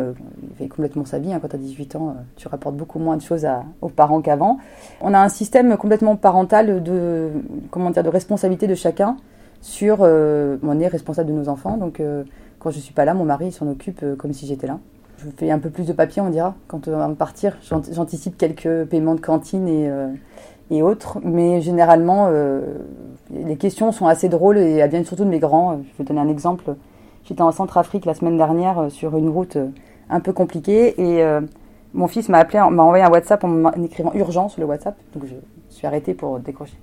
fait 0.58 0.68
complètement 0.68 1.04
sa 1.04 1.18
vie. 1.18 1.32
Hein. 1.32 1.38
Quand 1.40 1.48
tu 1.48 1.56
as 1.56 1.58
18 1.58 1.96
ans, 1.96 2.08
euh, 2.08 2.20
tu 2.36 2.48
rapportes 2.48 2.76
beaucoup 2.76 2.98
moins 2.98 3.16
de 3.16 3.22
choses 3.22 3.46
aux 3.80 3.88
parents 3.88 4.20
qu'avant. 4.20 4.58
On 5.00 5.14
a 5.14 5.20
un 5.20 5.28
système 5.28 5.76
complètement 5.76 6.16
parental 6.16 6.82
de, 6.82 7.30
comment 7.70 7.90
dire, 7.90 8.02
de 8.02 8.08
responsabilité 8.08 8.66
de 8.66 8.74
chacun 8.74 9.16
sur... 9.60 10.00
on 10.00 10.80
est 10.80 10.86
responsable 10.86 11.30
de 11.30 11.34
nos 11.34 11.48
enfants, 11.48 11.76
donc 11.76 12.00
quand 12.60 12.70
je 12.70 12.78
suis 12.78 12.92
pas 12.92 13.04
là, 13.04 13.14
mon 13.14 13.24
mari 13.24 13.50
s'en 13.50 13.66
occupe 13.66 14.04
comme 14.16 14.32
si 14.32 14.46
j'étais 14.46 14.66
là. 14.66 14.78
Je 15.18 15.28
fais 15.36 15.50
un 15.50 15.58
peu 15.58 15.70
plus 15.70 15.86
de 15.86 15.92
papier, 15.92 16.22
on 16.22 16.28
dira. 16.28 16.54
Quand 16.68 16.86
on 16.86 16.96
va 16.96 17.08
partir, 17.08 17.56
j'anticipe 17.62 18.36
quelques 18.36 18.84
paiements 18.84 19.14
de 19.14 19.20
cantine 19.20 19.66
et, 19.66 19.90
et 20.70 20.82
autres. 20.82 21.18
Mais 21.24 21.62
généralement, 21.62 22.30
les 23.30 23.56
questions 23.56 23.90
sont 23.92 24.06
assez 24.06 24.28
drôles 24.28 24.58
et 24.58 24.76
elles 24.76 24.90
viennent 24.90 25.04
surtout 25.04 25.24
de 25.24 25.30
mes 25.30 25.40
grands. 25.40 25.78
Je 25.78 25.98
vais 25.98 26.04
donner 26.04 26.20
un 26.20 26.28
exemple. 26.28 26.76
J'étais 27.24 27.42
en 27.42 27.50
Centrafrique 27.50 28.04
la 28.04 28.14
semaine 28.14 28.36
dernière 28.36 28.78
euh, 28.78 28.88
sur 28.88 29.16
une 29.16 29.28
route 29.28 29.56
euh, 29.56 29.68
un 30.10 30.20
peu 30.20 30.32
compliquée 30.32 31.00
et 31.00 31.22
euh, 31.22 31.40
mon 31.94 32.06
fils 32.08 32.28
m'a 32.28 32.38
appelé, 32.38 32.58
m'a 32.58 32.82
envoyé 32.82 33.04
un 33.04 33.10
WhatsApp 33.10 33.42
en 33.44 33.72
écrivant 33.82 34.12
urgence 34.14 34.52
sur 34.52 34.60
le 34.60 34.66
WhatsApp, 34.66 34.96
donc 35.14 35.24
je 35.26 35.34
suis 35.74 35.86
arrêtée 35.86 36.14
pour 36.14 36.38
décrocher. 36.38 36.78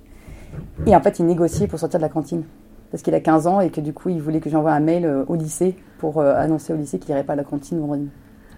Et 0.86 0.94
en 0.94 1.00
fait, 1.00 1.18
il 1.18 1.26
négociait 1.26 1.66
pour 1.66 1.78
sortir 1.78 1.98
de 1.98 2.02
la 2.02 2.08
cantine 2.08 2.44
parce 2.90 3.02
qu'il 3.02 3.14
a 3.14 3.20
15 3.20 3.46
ans 3.46 3.60
et 3.60 3.70
que 3.70 3.80
du 3.80 3.92
coup, 3.92 4.08
il 4.08 4.20
voulait 4.20 4.40
que 4.40 4.50
j'envoie 4.50 4.72
un 4.72 4.80
mail 4.80 5.10
au 5.26 5.34
lycée 5.34 5.74
pour 5.98 6.20
annoncer 6.20 6.72
au 6.72 6.76
lycée 6.76 6.98
qu'il 6.98 7.12
n'irait 7.12 7.24
pas 7.24 7.32
à 7.32 7.36
la 7.36 7.44
cantine 7.44 7.80
vendredi. 7.80 8.08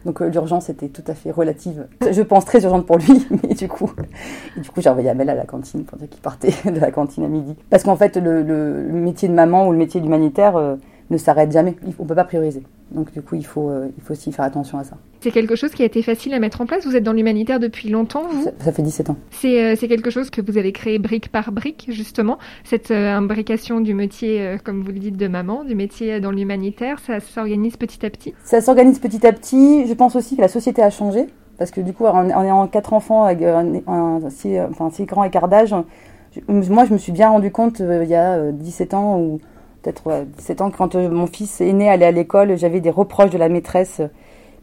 Donc 0.04 0.20
l'urgence 0.20 0.68
était 0.68 0.88
tout 0.88 1.02
à 1.06 1.14
fait 1.14 1.30
relative. 1.30 1.86
Je 2.08 2.22
pense 2.22 2.44
très 2.44 2.62
urgente 2.62 2.86
pour 2.86 2.96
lui, 2.98 3.26
mais 3.42 3.54
du 3.54 3.66
coup, 3.66 3.86
coup 3.86 4.80
j'ai 4.80 4.88
envoyé 4.90 5.08
un 5.08 5.14
mail 5.14 5.30
à 5.30 5.34
la 5.34 5.44
cantine 5.44 5.84
pour 5.84 5.98
dire 5.98 6.08
qu'il 6.08 6.20
partait 6.20 6.52
de 6.70 6.78
la 6.78 6.90
cantine 6.90 7.24
à 7.24 7.28
midi. 7.28 7.56
Parce 7.70 7.82
qu'en 7.82 7.96
fait, 7.96 8.16
le, 8.16 8.42
le, 8.42 8.84
métier 8.92 9.28
de 9.28 9.34
maman 9.34 9.66
ou 9.66 9.72
le 9.72 9.78
métier 9.78 10.00
d'humanitaire, 10.00 10.56
euh, 10.56 10.76
ne 11.10 11.18
s'arrête 11.18 11.52
jamais. 11.52 11.76
On 11.98 12.02
ne 12.02 12.08
peut 12.08 12.14
pas 12.14 12.24
prioriser. 12.24 12.62
Donc 12.90 13.12
du 13.12 13.22
coup, 13.22 13.34
il 13.34 13.46
faut, 13.46 13.68
euh, 13.68 13.88
il 13.96 14.02
faut 14.02 14.12
aussi 14.12 14.32
faire 14.32 14.44
attention 14.44 14.78
à 14.78 14.84
ça. 14.84 14.96
C'est 15.20 15.30
quelque 15.30 15.56
chose 15.56 15.72
qui 15.72 15.82
a 15.82 15.86
été 15.86 16.02
facile 16.02 16.34
à 16.34 16.38
mettre 16.38 16.60
en 16.60 16.66
place. 16.66 16.84
Vous 16.86 16.94
êtes 16.94 17.02
dans 17.02 17.12
l'humanitaire 17.12 17.58
depuis 17.58 17.88
longtemps, 17.88 18.24
vous 18.30 18.44
ça, 18.44 18.50
ça, 18.60 18.72
fait 18.72 18.82
17 18.82 19.10
ans. 19.10 19.16
C'est 19.30 19.60
euh, 19.60 19.76
quelque 19.76 20.10
chose 20.10 20.30
que 20.30 20.40
vous 20.40 20.58
avez 20.58 20.72
créé 20.72 20.98
brique 20.98 21.30
par 21.32 21.52
brique, 21.52 21.86
justement. 21.88 22.38
Cette 22.64 22.90
euh, 22.90 23.16
imbrication 23.16 23.80
du 23.80 23.94
métier, 23.94 24.40
euh, 24.40 24.56
comme 24.62 24.82
vous 24.82 24.92
le 24.92 24.98
dites, 24.98 25.16
de 25.16 25.28
maman, 25.28 25.64
du 25.64 25.74
métier 25.74 26.20
dans 26.20 26.30
l'humanitaire, 26.30 27.00
ça 27.00 27.20
s'organise 27.20 27.76
petit 27.76 28.04
à 28.04 28.10
petit? 28.10 28.34
Ça 28.44 28.60
s'organise 28.60 28.98
petit 28.98 29.26
à 29.26 29.32
petit. 29.32 29.86
Je 29.86 29.94
pense 29.94 30.16
aussi 30.16 30.36
que 30.36 30.42
la 30.42 30.48
société 30.48 30.82
a 30.82 30.90
changé. 30.90 31.26
Parce 31.58 31.70
que 31.70 31.80
du 31.80 31.94
coup, 31.94 32.04
en 32.04 32.28
ayant 32.28 32.66
quatre 32.68 32.92
enfants 32.92 33.24
avec 33.24 33.42
un, 33.42 33.80
un, 33.86 34.20
si, 34.28 34.60
enfin, 34.60 34.90
si 34.92 35.06
grand 35.06 35.24
écart 35.24 35.48
d'âge, 35.48 35.74
moi, 36.48 36.84
je 36.84 36.92
me 36.92 36.98
suis 36.98 37.12
bien 37.12 37.30
rendu 37.30 37.50
compte 37.50 37.80
il 37.80 38.08
y 38.08 38.14
a 38.14 38.52
17 38.52 38.92
ans 38.92 39.18
où 39.18 39.40
peut-être 39.86 40.06
ouais, 40.06 40.26
17 40.38 40.60
ans, 40.62 40.70
quand 40.70 40.96
euh, 40.96 41.08
mon 41.08 41.26
fils 41.26 41.60
aîné 41.60 41.88
allait 41.88 42.06
à 42.06 42.10
l'école, 42.10 42.56
j'avais 42.56 42.80
des 42.80 42.90
reproches 42.90 43.30
de 43.30 43.38
la 43.38 43.48
maîtresse 43.48 44.00
euh, 44.00 44.08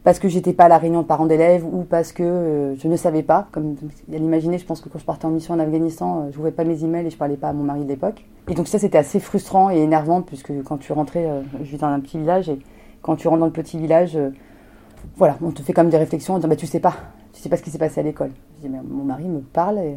parce 0.02 0.18
que 0.18 0.28
j'étais 0.28 0.52
pas 0.52 0.64
à 0.64 0.68
la 0.68 0.76
réunion 0.76 1.00
de 1.00 1.06
parents 1.06 1.24
d'élèves 1.24 1.64
ou 1.64 1.84
parce 1.84 2.12
que 2.12 2.22
euh, 2.22 2.76
je 2.76 2.88
ne 2.88 2.96
savais 2.96 3.22
pas. 3.22 3.48
Comme 3.50 3.76
à 4.12 4.18
l'imaginer, 4.18 4.58
je 4.58 4.66
pense 4.66 4.82
que 4.82 4.90
quand 4.90 4.98
je 4.98 5.04
partais 5.06 5.24
en 5.24 5.30
mission 5.30 5.54
en 5.54 5.58
Afghanistan, 5.58 6.28
je 6.30 6.36
n'ouvrais 6.36 6.50
pas 6.50 6.64
mes 6.64 6.84
emails 6.84 7.06
et 7.06 7.10
je 7.10 7.16
parlais 7.16 7.38
pas 7.38 7.48
à 7.48 7.52
mon 7.54 7.64
mari 7.64 7.84
de 7.84 7.88
l'époque. 7.88 8.22
Et 8.48 8.54
donc 8.54 8.68
ça, 8.68 8.78
c'était 8.78 8.98
assez 8.98 9.18
frustrant 9.18 9.70
et 9.70 9.78
énervant 9.78 10.20
puisque 10.20 10.52
quand 10.64 10.76
tu 10.76 10.92
rentrais, 10.92 11.26
je 11.58 11.70
vis 11.70 11.78
dans 11.78 11.86
un 11.86 12.00
petit 12.00 12.18
village 12.18 12.50
et 12.50 12.58
quand 13.00 13.16
tu 13.16 13.26
rentres 13.28 13.40
dans 13.40 13.46
le 13.46 13.52
petit 13.52 13.78
village, 13.78 14.18
voilà, 15.16 15.38
on 15.42 15.52
te 15.52 15.62
fait 15.62 15.72
comme 15.72 15.88
des 15.88 15.96
réflexions 15.96 16.34
en 16.34 16.36
disant 16.36 16.48
bah, 16.48 16.56
tu 16.56 16.66
sais 16.66 16.80
pas, 16.80 16.96
tu 17.32 17.40
sais 17.40 17.48
pas 17.48 17.56
ce 17.56 17.62
qui 17.62 17.70
s'est 17.70 17.78
passé 17.78 18.00
à 18.00 18.02
l'école. 18.02 18.32
Je 18.56 18.66
dis 18.66 18.68
mais 18.68 18.80
mon 18.86 19.04
mari 19.04 19.24
me 19.24 19.40
parle 19.40 19.78
et 19.78 19.94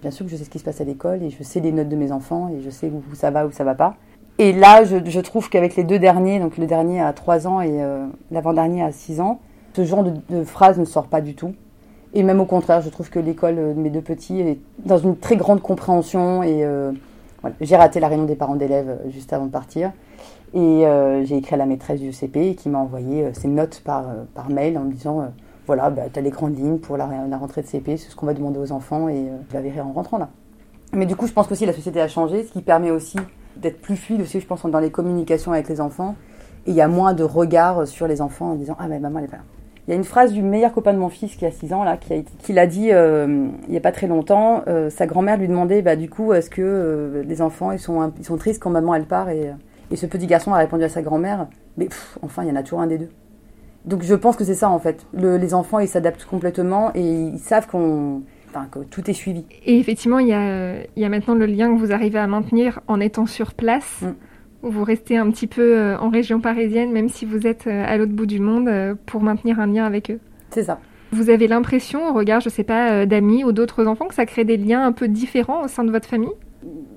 bien 0.00 0.12
sûr 0.12 0.24
que 0.24 0.30
je 0.30 0.36
sais 0.36 0.44
ce 0.44 0.50
qui 0.50 0.60
se 0.60 0.64
passe 0.64 0.80
à 0.80 0.84
l'école 0.84 1.24
et 1.24 1.30
je 1.30 1.42
sais 1.42 1.58
les 1.58 1.72
notes 1.72 1.88
de 1.88 1.96
mes 1.96 2.12
enfants 2.12 2.48
et 2.48 2.60
je 2.60 2.70
sais 2.70 2.88
où, 2.88 3.02
où 3.10 3.16
ça 3.16 3.32
va, 3.32 3.44
où 3.44 3.50
ça 3.50 3.64
va 3.64 3.74
pas. 3.74 3.96
Et 4.40 4.52
là, 4.52 4.84
je, 4.84 5.20
trouve 5.20 5.50
qu'avec 5.50 5.74
les 5.74 5.82
deux 5.82 5.98
derniers, 5.98 6.38
donc 6.38 6.58
le 6.58 6.66
dernier 6.66 7.00
à 7.00 7.12
3 7.12 7.48
ans 7.48 7.60
et 7.60 7.82
euh, 7.82 8.06
l'avant-dernier 8.30 8.84
à 8.84 8.92
6 8.92 9.20
ans, 9.20 9.40
ce 9.74 9.84
genre 9.84 10.04
de, 10.04 10.12
de, 10.30 10.44
phrase 10.44 10.78
ne 10.78 10.84
sort 10.84 11.08
pas 11.08 11.20
du 11.20 11.34
tout. 11.34 11.54
Et 12.14 12.22
même 12.22 12.40
au 12.40 12.44
contraire, 12.44 12.80
je 12.80 12.88
trouve 12.88 13.10
que 13.10 13.18
l'école 13.18 13.56
de 13.56 13.74
mes 13.74 13.90
deux 13.90 14.00
petits 14.00 14.40
est 14.40 14.58
dans 14.84 14.98
une 14.98 15.16
très 15.16 15.36
grande 15.36 15.60
compréhension. 15.60 16.44
Et 16.44 16.64
euh, 16.64 16.92
j'ai 17.60 17.74
raté 17.74 17.98
la 17.98 18.06
réunion 18.06 18.26
des 18.26 18.36
parents 18.36 18.54
d'élèves 18.54 18.88
euh, 18.88 19.10
juste 19.10 19.32
avant 19.32 19.46
de 19.46 19.50
partir. 19.50 19.90
Et 20.54 20.84
j'ai 21.24 21.36
écrit 21.36 21.54
à 21.54 21.58
la 21.58 21.66
maîtresse 21.66 22.00
du 22.00 22.10
CP 22.10 22.54
qui 22.54 22.70
m'a 22.70 22.78
envoyé 22.78 23.34
ses 23.34 23.48
notes 23.48 23.82
par, 23.84 24.06
par 24.34 24.48
mail 24.48 24.78
en 24.78 24.84
me 24.84 24.92
disant 24.92 25.28
voilà, 25.66 25.90
bah, 25.90 26.04
tu 26.10 26.18
as 26.18 26.22
les 26.22 26.30
grandes 26.30 26.58
lignes 26.58 26.78
pour 26.78 26.96
la, 26.96 27.06
rentrée 27.36 27.60
de 27.60 27.66
CP, 27.66 27.98
c'est 27.98 28.08
ce 28.08 28.16
qu'on 28.16 28.24
va 28.24 28.32
demander 28.32 28.58
aux 28.58 28.72
enfants 28.72 29.10
et 29.10 29.26
je 29.50 29.54
la 29.54 29.60
verrai 29.60 29.82
en 29.82 29.92
rentrant 29.92 30.16
là. 30.16 30.30
Mais 30.94 31.04
du 31.04 31.16
coup, 31.16 31.26
je 31.26 31.34
pense 31.34 31.48
qu'aussi 31.48 31.66
la 31.66 31.74
société 31.74 32.00
a 32.00 32.08
changé, 32.08 32.44
ce 32.44 32.52
qui 32.52 32.62
permet 32.62 32.90
aussi 32.90 33.18
d'être 33.60 33.80
plus 33.80 33.96
fluide 33.96 34.20
aussi, 34.20 34.40
je 34.40 34.46
pense, 34.46 34.64
dans 34.64 34.80
les 34.80 34.90
communications 34.90 35.52
avec 35.52 35.68
les 35.68 35.80
enfants. 35.80 36.16
Et 36.66 36.70
il 36.70 36.76
y 36.76 36.80
a 36.80 36.88
moins 36.88 37.14
de 37.14 37.22
regards 37.22 37.86
sur 37.86 38.06
les 38.06 38.20
enfants 38.20 38.52
en 38.52 38.54
disant 38.54 38.76
Ah, 38.78 38.88
mais 38.88 38.98
maman, 38.98 39.18
elle 39.20 39.26
est 39.26 39.28
pas 39.28 39.38
là. 39.38 39.42
Il 39.86 39.92
y 39.92 39.94
a 39.94 39.96
une 39.96 40.04
phrase 40.04 40.32
du 40.32 40.42
meilleur 40.42 40.72
copain 40.74 40.92
de 40.92 40.98
mon 40.98 41.08
fils 41.08 41.34
qui 41.34 41.46
a 41.46 41.50
6 41.50 41.72
ans, 41.72 41.82
là, 41.82 41.96
qui, 41.96 42.22
qui 42.40 42.52
l'a 42.52 42.66
dit 42.66 42.92
euh, 42.92 43.48
il 43.68 43.70
n'y 43.70 43.76
a 43.78 43.80
pas 43.80 43.90
très 43.90 44.06
longtemps. 44.06 44.62
Euh, 44.68 44.90
sa 44.90 45.06
grand-mère 45.06 45.38
lui 45.38 45.48
demandait 45.48 45.80
bah, 45.80 45.96
Du 45.96 46.10
coup, 46.10 46.34
est-ce 46.34 46.50
que 46.50 46.60
euh, 46.62 47.22
les 47.22 47.40
enfants 47.40 47.72
ils 47.72 47.78
sont, 47.78 48.12
ils 48.18 48.24
sont 48.26 48.36
tristes 48.36 48.62
quand 48.62 48.68
maman 48.68 48.94
elle 48.94 49.06
part? 49.06 49.30
Et, 49.30 49.50
et 49.90 49.96
ce 49.96 50.04
petit 50.04 50.26
garçon 50.26 50.52
a 50.52 50.58
répondu 50.58 50.84
à 50.84 50.90
sa 50.90 51.00
grand-mère 51.00 51.46
Mais 51.78 51.88
enfin, 52.20 52.42
il 52.42 52.50
y 52.50 52.52
en 52.52 52.56
a 52.56 52.62
toujours 52.62 52.80
un 52.80 52.86
des 52.86 52.98
deux. 52.98 53.08
Donc 53.86 54.02
je 54.02 54.14
pense 54.14 54.36
que 54.36 54.44
c'est 54.44 54.54
ça 54.54 54.68
en 54.68 54.78
fait. 54.78 55.06
Le, 55.14 55.38
les 55.38 55.54
enfants 55.54 55.78
ils 55.78 55.88
s'adaptent 55.88 56.26
complètement 56.26 56.90
et 56.94 57.00
ils 57.00 57.38
savent 57.38 57.66
qu'on. 57.66 58.20
Enfin, 58.48 58.66
que 58.70 58.80
tout 58.80 59.10
est 59.10 59.14
suivi. 59.14 59.44
Et 59.64 59.78
effectivement, 59.78 60.18
il 60.18 60.28
y, 60.28 60.32
a, 60.32 60.76
il 60.96 61.02
y 61.02 61.04
a 61.04 61.08
maintenant 61.08 61.34
le 61.34 61.46
lien 61.46 61.72
que 61.72 61.78
vous 61.78 61.92
arrivez 61.92 62.18
à 62.18 62.26
maintenir 62.26 62.80
en 62.86 62.98
étant 63.00 63.26
sur 63.26 63.54
place. 63.54 64.02
Mm 64.02 64.14
où 64.62 64.70
vous 64.70 64.84
restez 64.84 65.16
un 65.16 65.30
petit 65.30 65.46
peu 65.46 65.76
euh, 65.78 65.98
en 65.98 66.08
région 66.08 66.40
parisienne, 66.40 66.92
même 66.92 67.08
si 67.08 67.24
vous 67.24 67.46
êtes 67.46 67.66
euh, 67.66 67.84
à 67.86 67.96
l'autre 67.96 68.12
bout 68.12 68.26
du 68.26 68.40
monde, 68.40 68.68
euh, 68.68 68.94
pour 69.06 69.22
maintenir 69.22 69.60
un 69.60 69.66
lien 69.66 69.84
avec 69.84 70.10
eux. 70.10 70.20
C'est 70.50 70.64
ça. 70.64 70.80
Vous 71.12 71.30
avez 71.30 71.48
l'impression, 71.48 72.08
au 72.08 72.12
regard, 72.12 72.40
je 72.40 72.48
sais 72.48 72.64
pas, 72.64 73.06
d'amis 73.06 73.44
ou 73.44 73.52
d'autres 73.52 73.86
enfants, 73.86 74.08
que 74.08 74.14
ça 74.14 74.26
crée 74.26 74.44
des 74.44 74.58
liens 74.58 74.84
un 74.84 74.92
peu 74.92 75.08
différents 75.08 75.64
au 75.64 75.68
sein 75.68 75.84
de 75.84 75.90
votre 75.90 76.06
famille? 76.06 76.32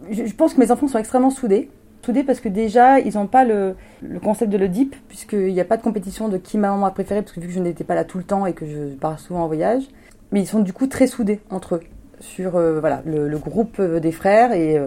Je, 0.10 0.34
pense 0.34 0.54
que 0.54 0.60
mes 0.60 0.70
enfants 0.70 0.88
sont 0.88 0.98
extrêmement 0.98 1.30
soudés. 1.30 1.70
Soudés 2.04 2.24
parce 2.24 2.42
que 2.42 2.50
déjà, 2.50 3.00
ils 3.00 3.14
n'ont 3.14 3.28
pas 3.28 3.46
le, 3.46 3.76
le, 4.02 4.20
concept 4.20 4.52
de 4.52 4.58
l'Oedipe, 4.58 4.98
puisqu'il 5.08 5.54
n'y 5.54 5.62
a 5.62 5.66
pas 5.66 5.78
de 5.78 5.82
compétition 5.82 6.28
de 6.28 6.38
qui 6.38 6.58
ma 6.58 6.72
maman 6.72 6.88
a 6.88 6.92
préféré, 6.92 7.22
parce 7.22 7.32
que 7.32 7.40
vu 7.40 7.48
que 7.48 7.54
je 7.54 7.60
n'étais 7.60 7.86
pas 7.86 7.96
là 7.96 8.04
tout 8.04 8.18
le 8.18 8.26
temps 8.26 8.46
et 8.46 8.52
que 8.52 8.66
je 8.66 8.96
pars 8.96 9.18
souvent 9.18 9.44
en 9.44 9.48
voyage. 9.48 9.84
Mais 10.32 10.42
ils 10.42 10.48
sont 10.48 10.60
du 10.60 10.74
coup 10.74 10.88
très 10.88 11.08
soudés 11.08 11.40
entre 11.50 11.76
eux, 11.76 11.82
sur 12.20 12.52
voilà, 12.52 13.02
le, 13.06 13.28
le, 13.28 13.38
groupe 13.38 13.82
des 13.82 14.12
frères 14.12 14.54
et, 14.54 14.80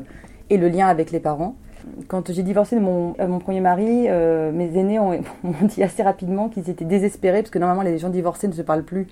et 0.50 0.56
le 0.56 0.68
lien 0.68 0.88
avec 0.88 1.10
les 1.10 1.20
parents 1.20 1.56
quand 2.08 2.32
j'ai 2.32 2.42
divorcé 2.42 2.76
de 2.76 2.80
mon, 2.80 3.14
euh, 3.20 3.26
mon 3.26 3.38
premier 3.38 3.60
mari, 3.60 4.06
euh, 4.08 4.52
mes 4.52 4.76
aînés 4.76 4.98
ont, 4.98 5.18
dit 5.62 5.82
assez 5.82 6.02
rapidement 6.02 6.48
qu'ils 6.48 6.70
étaient 6.70 6.84
désespérés 6.84 7.42
parce 7.42 7.50
que 7.50 7.58
normalement 7.58 7.82
les 7.82 7.98
gens 7.98 8.10
divorcés 8.10 8.48
ne 8.48 8.52
se 8.52 8.62
parlent 8.62 8.84
plus. 8.84 9.06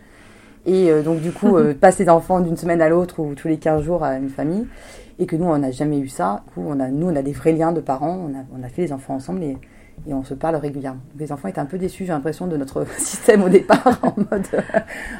Et 0.64 0.90
euh, 0.90 1.02
donc 1.02 1.20
du 1.20 1.32
coup, 1.32 1.56
passer 1.80 2.04
d'enfants 2.04 2.40
d'une 2.40 2.56
semaine 2.56 2.80
à 2.80 2.88
l'autre 2.88 3.20
ou 3.20 3.34
tous 3.34 3.48
les 3.48 3.58
15 3.58 3.82
jours 3.82 4.04
à 4.04 4.16
une 4.16 4.30
famille. 4.30 4.66
Et 5.18 5.26
que 5.26 5.36
nous, 5.36 5.44
on 5.44 5.58
n'a 5.58 5.70
jamais 5.70 5.98
eu 5.98 6.08
ça. 6.08 6.42
Du 6.46 6.54
coup, 6.54 6.62
on 6.66 6.80
a, 6.80 6.88
nous, 6.88 7.08
on 7.08 7.16
a 7.16 7.22
des 7.22 7.32
vrais 7.32 7.52
liens 7.52 7.72
de 7.72 7.80
parents. 7.80 8.18
On 8.28 8.34
a, 8.34 8.42
on 8.58 8.62
a 8.64 8.68
fait 8.68 8.82
les 8.82 8.92
enfants 8.92 9.14
ensemble 9.14 9.42
et, 9.42 9.58
et 10.06 10.14
on 10.14 10.24
se 10.24 10.34
parle 10.34 10.56
régulièrement. 10.56 11.00
les 11.18 11.32
enfants 11.32 11.48
étaient 11.48 11.60
un 11.60 11.66
peu 11.66 11.78
déçus, 11.78 12.04
j'ai 12.04 12.12
l'impression, 12.12 12.46
de 12.46 12.56
notre 12.56 12.86
système 12.98 13.42
au 13.42 13.48
départ. 13.48 13.98
en 14.02 14.14
mode, 14.30 14.46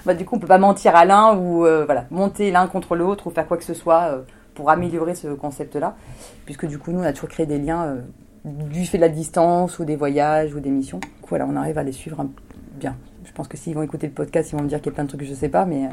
bah, 0.04 0.14
du 0.14 0.24
coup, 0.24 0.36
on 0.36 0.38
peut 0.38 0.46
pas 0.46 0.58
mentir 0.58 0.96
à 0.96 1.04
l'un 1.04 1.36
ou 1.36 1.60
voilà, 1.60 2.06
monter 2.10 2.50
l'un 2.50 2.66
contre 2.66 2.96
l'autre 2.96 3.26
ou 3.26 3.30
faire 3.30 3.46
quoi 3.46 3.56
que 3.56 3.64
ce 3.64 3.74
soit 3.74 4.24
pour 4.54 4.70
améliorer 4.70 5.14
ce 5.14 5.28
concept-là, 5.28 5.96
puisque 6.44 6.66
du 6.66 6.78
coup, 6.78 6.92
nous, 6.92 7.00
on 7.00 7.04
a 7.04 7.12
toujours 7.12 7.28
créé 7.28 7.46
des 7.46 7.58
liens 7.58 7.84
euh, 7.84 8.00
du 8.44 8.84
fait 8.84 8.98
de 8.98 9.02
la 9.02 9.08
distance 9.08 9.78
ou 9.78 9.84
des 9.84 9.96
voyages 9.96 10.54
ou 10.54 10.60
des 10.60 10.70
missions. 10.70 11.00
Voilà, 11.28 11.46
on 11.48 11.56
arrive 11.56 11.78
à 11.78 11.82
les 11.82 11.92
suivre 11.92 12.26
bien. 12.74 12.96
Je 13.24 13.32
pense 13.32 13.48
que 13.48 13.56
s'ils 13.56 13.74
vont 13.74 13.82
écouter 13.82 14.06
le 14.06 14.12
podcast, 14.12 14.52
ils 14.52 14.56
vont 14.56 14.62
me 14.62 14.68
dire 14.68 14.78
qu'il 14.78 14.90
y 14.90 14.90
a 14.90 14.94
plein 14.94 15.04
de 15.04 15.08
trucs 15.08 15.20
que 15.20 15.26
je 15.26 15.30
ne 15.30 15.36
sais 15.36 15.48
pas, 15.48 15.64
mais... 15.64 15.88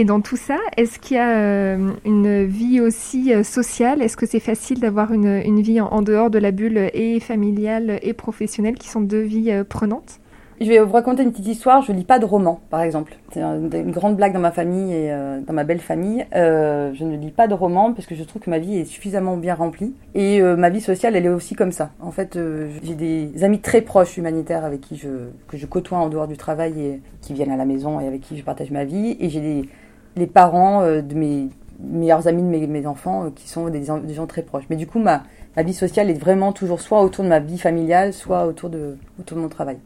Et 0.00 0.04
dans 0.04 0.20
tout 0.20 0.36
ça, 0.36 0.58
est-ce 0.76 1.00
qu'il 1.00 1.16
y 1.16 1.20
a 1.20 1.36
euh, 1.38 1.90
une 2.04 2.44
vie 2.44 2.80
aussi 2.80 3.32
sociale? 3.42 4.00
Est-ce 4.00 4.16
que 4.16 4.26
c'est 4.26 4.38
facile 4.38 4.78
d'avoir 4.78 5.12
une, 5.12 5.42
une, 5.44 5.60
vie 5.60 5.80
en, 5.80 6.02
dehors 6.02 6.30
de 6.30 6.38
la 6.38 6.52
bulle 6.52 6.88
et 6.94 7.18
familiale 7.18 7.98
et 8.02 8.12
professionnelle, 8.12 8.76
qui 8.76 8.88
sont 8.88 9.00
deux 9.00 9.22
vies 9.22 9.52
prenantes? 9.68 10.20
Je 10.60 10.66
vais 10.66 10.80
vous 10.80 10.92
raconter 10.92 11.22
une 11.22 11.30
petite 11.30 11.46
histoire. 11.46 11.82
Je 11.82 11.92
lis 11.92 12.04
pas 12.04 12.18
de 12.18 12.24
romans, 12.24 12.60
par 12.68 12.82
exemple. 12.82 13.16
C'est 13.32 13.40
une 13.40 13.92
grande 13.92 14.16
blague 14.16 14.32
dans 14.32 14.40
ma 14.40 14.50
famille 14.50 14.92
et 14.92 15.12
euh, 15.12 15.40
dans 15.40 15.52
ma 15.52 15.62
belle 15.62 15.78
famille. 15.78 16.26
Euh, 16.34 16.92
je 16.94 17.04
ne 17.04 17.16
lis 17.16 17.30
pas 17.30 17.46
de 17.46 17.54
romans 17.54 17.92
parce 17.92 18.06
que 18.06 18.16
je 18.16 18.24
trouve 18.24 18.42
que 18.42 18.50
ma 18.50 18.58
vie 18.58 18.78
est 18.78 18.84
suffisamment 18.84 19.36
bien 19.36 19.54
remplie. 19.54 19.94
Et 20.14 20.42
euh, 20.42 20.56
ma 20.56 20.70
vie 20.70 20.80
sociale, 20.80 21.14
elle 21.14 21.26
est 21.26 21.30
aussi 21.30 21.54
comme 21.54 21.70
ça. 21.70 21.90
En 22.00 22.10
fait, 22.10 22.36
j'ai 22.82 22.94
des 22.94 23.44
amis 23.44 23.60
très 23.60 23.82
proches 23.82 24.16
humanitaires 24.16 24.64
avec 24.64 24.80
qui 24.80 24.96
je 24.96 25.08
que 25.46 25.56
je 25.56 25.66
côtoie 25.66 25.98
en 25.98 26.08
dehors 26.08 26.26
du 26.26 26.36
travail 26.36 26.80
et 26.80 27.00
qui 27.20 27.34
viennent 27.34 27.52
à 27.52 27.56
la 27.56 27.64
maison 27.64 28.00
et 28.00 28.06
avec 28.08 28.22
qui 28.22 28.36
je 28.36 28.42
partage 28.42 28.72
ma 28.72 28.84
vie. 28.84 29.16
Et 29.20 29.28
j'ai 29.28 29.40
des 29.40 29.68
les 30.18 30.26
parents 30.26 30.82
de 30.82 31.14
mes 31.14 31.48
meilleurs 31.80 32.26
amis 32.26 32.42
de 32.42 32.48
mes, 32.48 32.66
mes 32.66 32.86
enfants 32.86 33.30
qui 33.34 33.48
sont 33.48 33.68
des, 33.68 33.80
des, 33.80 34.14
gens 34.14 34.26
très 34.26 34.42
proches. 34.42 34.64
Mais 34.68 34.76
du 34.76 34.86
coup, 34.86 34.98
ma, 34.98 35.22
ma 35.56 35.62
vie 35.62 35.74
sociale 35.74 36.10
est 36.10 36.14
vraiment 36.14 36.52
toujours 36.52 36.80
soit 36.80 37.02
autour 37.02 37.24
de 37.24 37.28
ma 37.28 37.40
vie 37.40 37.58
familiale, 37.58 38.12
soit 38.12 38.46
autour 38.46 38.70
de, 38.70 38.96
autour 39.18 39.36
de 39.36 39.42
mon 39.42 39.48
travail. 39.48 39.78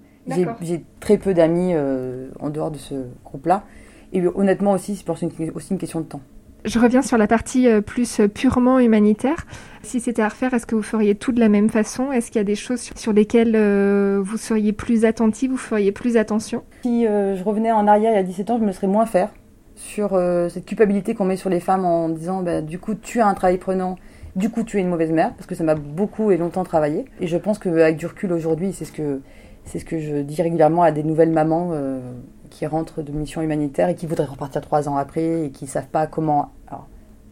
J'ai 0.60 0.84
très 1.00 1.18
peu 1.18 1.34
d'amis 1.34 1.72
euh, 1.74 2.28
en 2.40 2.50
dehors 2.50 2.70
de 2.70 2.78
ce 2.78 2.94
groupe-là. 3.24 3.64
Et 4.12 4.24
honnêtement 4.26 4.72
aussi, 4.72 4.96
c'est 4.96 5.10
aussi 5.54 5.72
une 5.72 5.78
question 5.78 6.00
de 6.00 6.06
temps. 6.06 6.20
Je 6.64 6.78
reviens 6.78 7.02
sur 7.02 7.18
la 7.18 7.26
partie 7.26 7.66
euh, 7.66 7.80
plus 7.80 8.20
euh, 8.20 8.28
purement 8.28 8.78
humanitaire. 8.78 9.46
Si 9.82 9.98
c'était 9.98 10.22
à 10.22 10.28
refaire, 10.28 10.54
est-ce 10.54 10.66
que 10.66 10.76
vous 10.76 10.82
feriez 10.82 11.16
tout 11.16 11.32
de 11.32 11.40
la 11.40 11.48
même 11.48 11.70
façon? 11.70 12.12
Est-ce 12.12 12.30
qu'il 12.30 12.38
y 12.38 12.40
a 12.40 12.44
des 12.44 12.54
choses 12.54 12.90
sur 12.94 13.12
lesquelles 13.12 13.56
vous 14.20 14.36
seriez 14.36 14.72
plus 14.72 15.04
attentif, 15.04 15.50
vous 15.50 15.56
feriez 15.56 15.90
plus 15.90 16.16
attention? 16.16 16.62
Si 16.82 17.02
je 17.04 17.42
revenais 17.42 17.72
en 17.72 17.88
arrière 17.88 18.12
il 18.12 18.16
y 18.16 18.18
a 18.18 18.22
17 18.22 18.50
ans, 18.50 18.58
je 18.60 18.64
me 18.64 18.70
serais 18.70 18.86
moins 18.86 19.06
faire 19.06 19.30
sur 19.82 20.18
cette 20.48 20.64
culpabilité 20.64 21.14
qu'on 21.14 21.24
met 21.24 21.36
sur 21.36 21.50
les 21.50 21.60
femmes 21.60 21.84
en 21.84 22.08
disant 22.08 22.42
bah, 22.42 22.62
du 22.62 22.78
coup 22.78 22.94
tu 22.94 23.20
as 23.20 23.26
un 23.26 23.34
travail 23.34 23.58
prenant, 23.58 23.96
du 24.36 24.48
coup 24.48 24.62
tu 24.62 24.78
es 24.78 24.80
une 24.80 24.88
mauvaise 24.88 25.10
mère, 25.10 25.34
parce 25.34 25.46
que 25.46 25.54
ça 25.54 25.64
m'a 25.64 25.74
beaucoup 25.74 26.30
et 26.30 26.36
longtemps 26.36 26.64
travaillé. 26.64 27.04
Et 27.20 27.26
je 27.26 27.36
pense 27.36 27.58
qu'avec 27.58 27.96
du 27.96 28.06
recul 28.06 28.32
aujourd'hui, 28.32 28.72
c'est 28.72 28.84
ce 28.84 28.92
que 28.92 29.20
c'est 29.64 29.78
ce 29.78 29.84
que 29.84 29.98
je 29.98 30.16
dis 30.16 30.40
régulièrement 30.40 30.82
à 30.82 30.90
des 30.90 31.02
nouvelles 31.02 31.30
mamans 31.30 31.70
euh, 31.72 32.00
qui 32.50 32.66
rentrent 32.66 33.02
de 33.02 33.12
mission 33.12 33.42
humanitaire 33.42 33.88
et 33.88 33.94
qui 33.94 34.06
voudraient 34.06 34.24
repartir 34.24 34.60
trois 34.60 34.88
ans 34.88 34.96
après 34.96 35.44
et 35.44 35.50
qui 35.50 35.64
ne 35.64 35.70
savent 35.70 35.86
pas 35.86 36.06
comment, 36.06 36.50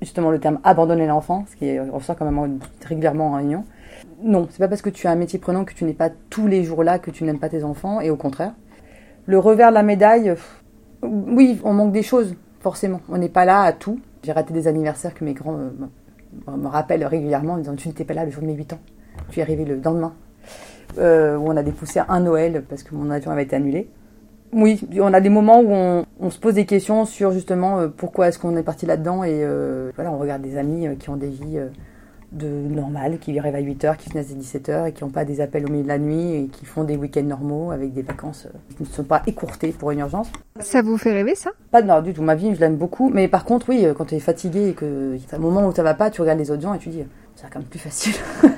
justement 0.01 0.31
le 0.31 0.39
terme 0.39 0.61
abandonner 0.65 1.07
l'enfant, 1.07 1.45
ce 1.51 1.57
qui 1.57 1.79
ressort 1.79 2.17
quand 2.17 2.31
même 2.31 2.59
régulièrement 2.85 3.29
en 3.29 3.37
réunion. 3.37 3.65
Non, 4.23 4.47
c'est 4.51 4.59
pas 4.59 4.69
parce 4.69 4.83
que 4.83 4.91
tu 4.91 5.07
as 5.07 5.11
un 5.11 5.17
métier 5.17 5.39
prenant 5.39 5.65
que 5.65 5.75
tu 5.75 5.85
n'es 5.85 5.93
pas 5.93 6.11
tous 6.31 6.47
les 6.47 6.65
jours 6.65 6.85
là 6.85 6.99
que 6.99 7.11
tu 7.11 7.25
n'aimes 7.25 7.39
pas 7.39 7.49
tes 7.49 7.65
enfants 7.65 8.01
et 8.01 8.11
au 8.11 8.17
contraire. 8.17 8.53
Le 9.27 9.39
revers 9.39 9.71
de 9.71 9.75
la 9.75 9.83
médaille, 9.83 10.35
oui, 11.03 11.61
on 11.65 11.73
manque 11.73 11.93
des 11.93 12.03
choses, 12.03 12.35
forcément. 12.61 13.01
On 13.09 13.19
n'est 13.19 13.29
pas 13.29 13.45
là 13.45 13.63
à 13.63 13.73
tout. 13.73 14.01
J'ai 14.23 14.33
raté 14.33 14.53
des 14.53 14.69
anniversaires 14.69 15.15
que 15.15 15.25
mes 15.25 15.35
grands 15.35 15.57
euh, 15.57 16.57
me 16.57 16.67
rappellent 16.67 17.05
régulièrement 17.05 17.55
en 17.55 17.59
disant 17.59 17.75
Tu 17.75 17.89
n'étais 17.89 18.05
pas 18.05 18.15
là 18.15 18.25
le 18.25 18.31
jour 18.31 18.43
de 18.43 18.47
mes 18.47 18.55
8 18.55 18.75
ans. 18.75 18.81
Tu 19.31 19.41
es 19.41 19.43
arrivé 19.43 19.65
le 19.65 19.77
lendemain. 19.77 20.15
Euh, 20.99 21.37
où 21.37 21.49
on 21.49 21.57
a 21.57 21.63
dépoussé 21.63 22.01
un 22.09 22.21
Noël 22.21 22.65
parce 22.69 22.83
que 22.83 22.95
mon 22.95 23.11
avion 23.11 23.31
avait 23.31 23.45
été 23.45 23.55
annulé. 23.57 23.89
Oui, 24.53 24.81
on 25.01 25.15
a 25.15 25.21
des 25.21 25.29
moments 25.29 25.61
où 25.61 26.05
on, 26.21 26.31
se 26.31 26.39
pose 26.41 26.55
des 26.55 26.67
questions 26.67 27.05
sur 27.05 27.31
justement 27.31 27.79
euh, 27.79 27.89
pourquoi 27.89 28.27
est-ce 28.27 28.41
qu'on 28.41 28.57
est 28.57 28.65
parti 28.65 28.87
là-dedans 28.87 29.23
et 29.23 29.45
euh, 29.45 29.93
voilà, 29.95 30.11
on 30.11 30.19
regarde 30.19 30.43
des 30.43 30.57
amis 30.57 30.89
qui 30.99 31.09
ont 31.09 31.17
des 31.17 31.29
vies 31.29 31.61
de 32.33 32.49
normales, 32.49 33.19
qui 33.19 33.39
arrivent 33.39 33.55
à 33.55 33.61
8h, 33.61 33.97
qui 33.97 34.11
finissent 34.11 34.33
à 34.33 34.59
17h 34.59 34.89
et 34.89 34.93
qui 34.93 35.05
n'ont 35.05 35.11
pas 35.11 35.25
des 35.25 35.41
appels 35.41 35.67
au 35.67 35.69
milieu 35.69 35.83
de 35.83 35.89
la 35.89 35.99
nuit 35.99 36.35
et 36.35 36.47
qui 36.49 36.65
font 36.65 36.85
des 36.85 36.97
week-ends 36.97 37.23
normaux 37.23 37.71
avec 37.71 37.93
des 37.93 38.03
vacances 38.03 38.47
qui 38.77 38.83
ne 38.83 38.89
sont 38.89 39.05
pas 39.05 39.23
écourtées 39.27 39.73
pour 39.73 39.91
une 39.91 40.01
urgence. 40.01 40.31
Ça 40.61 40.83
vous 40.83 40.97
fait 40.97 41.13
rêver 41.13 41.35
ça? 41.35 41.51
Pas 41.71 41.83
non, 41.83 42.01
du 42.03 42.13
tout, 42.13 42.23
ma 42.23 42.35
vie 42.35 42.55
je 42.55 42.61
l'aime 42.61 42.77
beaucoup, 42.77 43.11
mais 43.11 43.29
par 43.29 43.45
contre 43.45 43.69
oui, 43.69 43.87
quand 43.97 44.07
tu 44.07 44.15
es 44.15 44.21
fatigué 44.21 44.69
et 44.69 44.73
que 44.75 45.17
c'est 45.27 45.37
un 45.37 45.41
moment 45.41 45.67
où 45.67 45.75
ça 45.75 45.83
va 45.83 45.95
pas, 45.95 46.11
tu 46.11 46.21
regardes 46.21 46.39
les 46.39 46.51
autres 46.51 46.63
gens 46.63 46.75
et 46.75 46.79
tu 46.79 46.89
dis 46.89 47.05
c'est 47.35 47.49
quand 47.51 47.59
même 47.59 47.69
plus 47.69 47.79
facile. 47.79 48.15